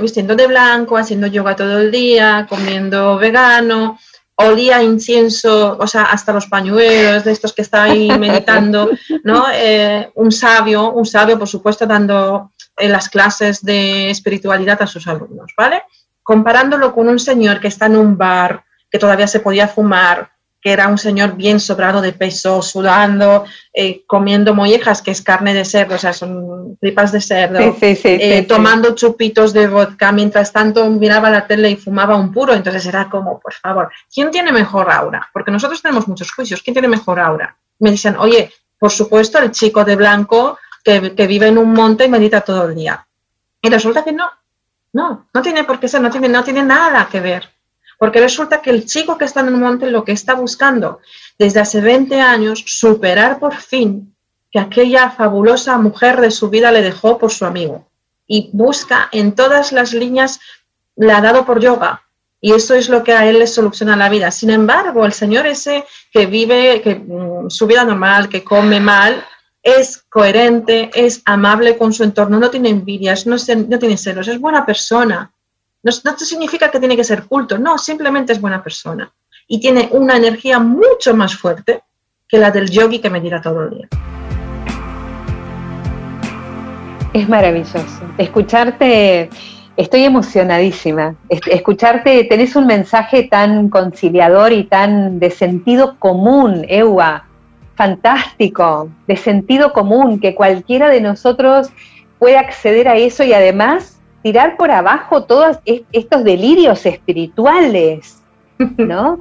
[0.00, 3.98] vistiendo de blanco, haciendo yoga todo el día, comiendo vegano,
[4.36, 8.90] olía incienso, o sea, hasta los pañuelos de estos que está ahí meditando,
[9.22, 9.46] ¿no?
[9.52, 15.06] Eh, un sabio, un sabio, por supuesto, dando en las clases de espiritualidad a sus
[15.06, 15.84] alumnos, ¿vale?
[16.22, 20.30] Comparándolo con un señor que está en un bar, que todavía se podía fumar,
[20.64, 23.44] que era un señor bien sobrado de peso, sudando,
[23.74, 28.46] eh, comiendo mollejas, que es carne de cerdo, o sea, son tripas de cerdo, eh,
[28.48, 33.10] tomando chupitos de vodka, mientras tanto miraba la tele y fumaba un puro, entonces era
[33.10, 35.28] como, por favor, ¿quién tiene mejor aura?
[35.34, 37.54] Porque nosotros tenemos muchos juicios, ¿quién tiene mejor aura?
[37.80, 42.08] Me dicen, oye, por supuesto, el chico de blanco que, vive en un monte y
[42.08, 43.06] medita todo el día.
[43.60, 44.30] Y resulta que no,
[44.94, 47.53] no, no tiene por qué ser, no tiene, no tiene nada que ver.
[48.04, 51.00] Porque resulta que el chico que está en el monte lo que está buscando
[51.38, 54.14] desde hace 20 años, superar por fin
[54.52, 57.88] que aquella fabulosa mujer de su vida le dejó por su amigo.
[58.26, 60.38] Y busca en todas las líneas,
[60.96, 62.02] le ha dado por yoga.
[62.42, 64.30] Y eso es lo que a él le soluciona la vida.
[64.30, 69.24] Sin embargo, el señor ese que vive que, mm, su vida normal, que come mal,
[69.62, 74.66] es coherente, es amable con su entorno, no tiene envidias, no, tiene celos, es buena
[74.66, 75.32] persona.
[75.84, 79.12] No, significa que tiene que ser culto, no, simplemente es buena persona.
[79.46, 81.82] Y tiene una energía mucho más fuerte
[82.26, 83.88] que la del yogi que me dirá todo el día.
[87.12, 87.84] Es maravilloso.
[88.16, 89.28] Escucharte,
[89.76, 91.16] estoy emocionadísima.
[91.28, 97.28] Escucharte, tenés un mensaje tan conciliador y tan de sentido común, Ewa
[97.74, 101.70] fantástico, de sentido común, que cualquiera de nosotros
[102.18, 105.58] puede acceder a eso y además tirar por abajo todos
[105.92, 108.22] estos delirios espirituales,
[108.78, 109.18] ¿no?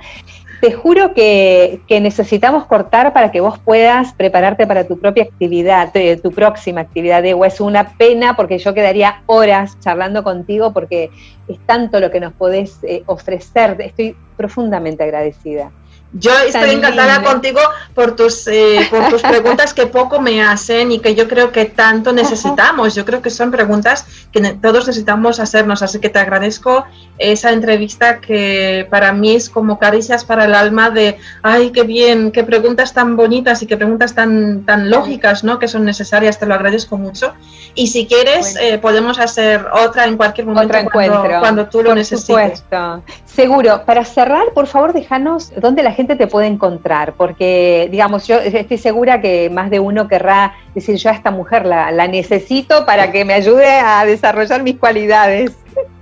[0.62, 5.92] Te juro que, necesitamos cortar para que vos puedas prepararte para tu propia actividad,
[6.24, 7.22] tu próxima actividad.
[7.22, 11.10] de Es una pena porque yo quedaría horas charlando contigo porque
[11.50, 13.76] es tanto lo que nos podés eh, ofrecer.
[13.82, 15.74] Estoy profundamente agradecida.
[16.14, 17.60] Yo estoy encantada contigo
[17.96, 21.66] por tus, eh, por tus preguntas que poco me hacen y que yo creo que
[21.66, 22.94] tanto necesitamos.
[22.94, 25.82] Yo creo que son preguntas que todos necesitamos hacernos.
[25.82, 26.86] Así que te agradezco
[27.18, 32.32] esa entrevista que para mí es como caricias para el alma de, ay, qué bien,
[32.32, 35.58] qué preguntas tan bonitas y qué preguntas tan, tan lógicas, ¿no?
[35.58, 36.38] Que son necesarias.
[36.38, 37.34] Te lo agradezco mucho.
[37.74, 42.60] Y si quieres, eh, podemos hacer otra en cualquier momento cuando, cuando, tú lo necesites.
[42.60, 43.04] Supuesto.
[43.26, 43.84] Seguro.
[43.86, 47.14] Para cerrar, por favor, déjanos dónde la gente te puede encontrar?
[47.14, 51.66] Porque, digamos, yo estoy segura que más de uno querrá decir, yo a esta mujer
[51.66, 55.54] la, necesito para que me ayude a desarrollar mis cualidades.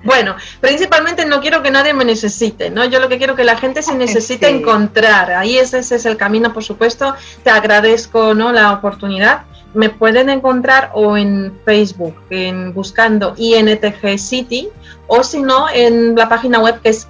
[0.04, 2.86] Bueno, principalmente no quiero que nadie me necesite, ¿no?
[2.86, 5.32] Yo lo que quiero que la gente se necesite encontrar.
[5.32, 7.16] Ahí ese, ese, es el camino, por supuesto.
[7.44, 8.52] Te agradezco, ¿no?
[8.52, 9.44] La oportunidad.
[9.74, 14.68] Me pueden encontrar o en Facebook, en buscando INTG City,
[15.08, 17.08] o si no, en la página web que es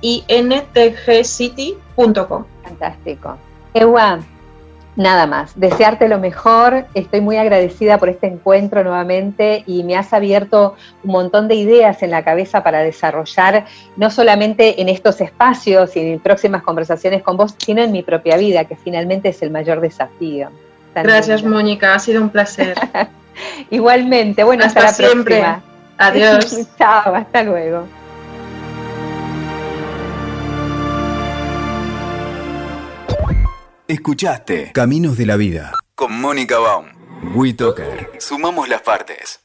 [2.63, 3.37] Fantástico.
[3.73, 4.19] Ewa,
[4.95, 5.59] nada más.
[5.59, 6.85] Desearte lo mejor.
[6.93, 12.03] Estoy muy agradecida por este encuentro nuevamente y me has abierto un montón de ideas
[12.03, 17.37] en la cabeza para desarrollar, no solamente en estos espacios y en próximas conversaciones con
[17.37, 20.49] vos, sino en mi propia vida, que finalmente es el mayor desafío.
[20.93, 21.95] Gracias, Mónica.
[21.95, 22.75] Ha sido un placer.
[23.69, 24.43] Igualmente.
[24.43, 25.39] Bueno, hasta, la siempre.
[25.39, 25.63] próxima.
[25.97, 26.67] Adiós.
[26.77, 27.85] Chao, hasta luego.
[33.91, 36.85] Escuchaste Caminos de la Vida con Mónica Baum.
[37.35, 38.11] WeToker.
[38.19, 39.41] Sumamos las partes.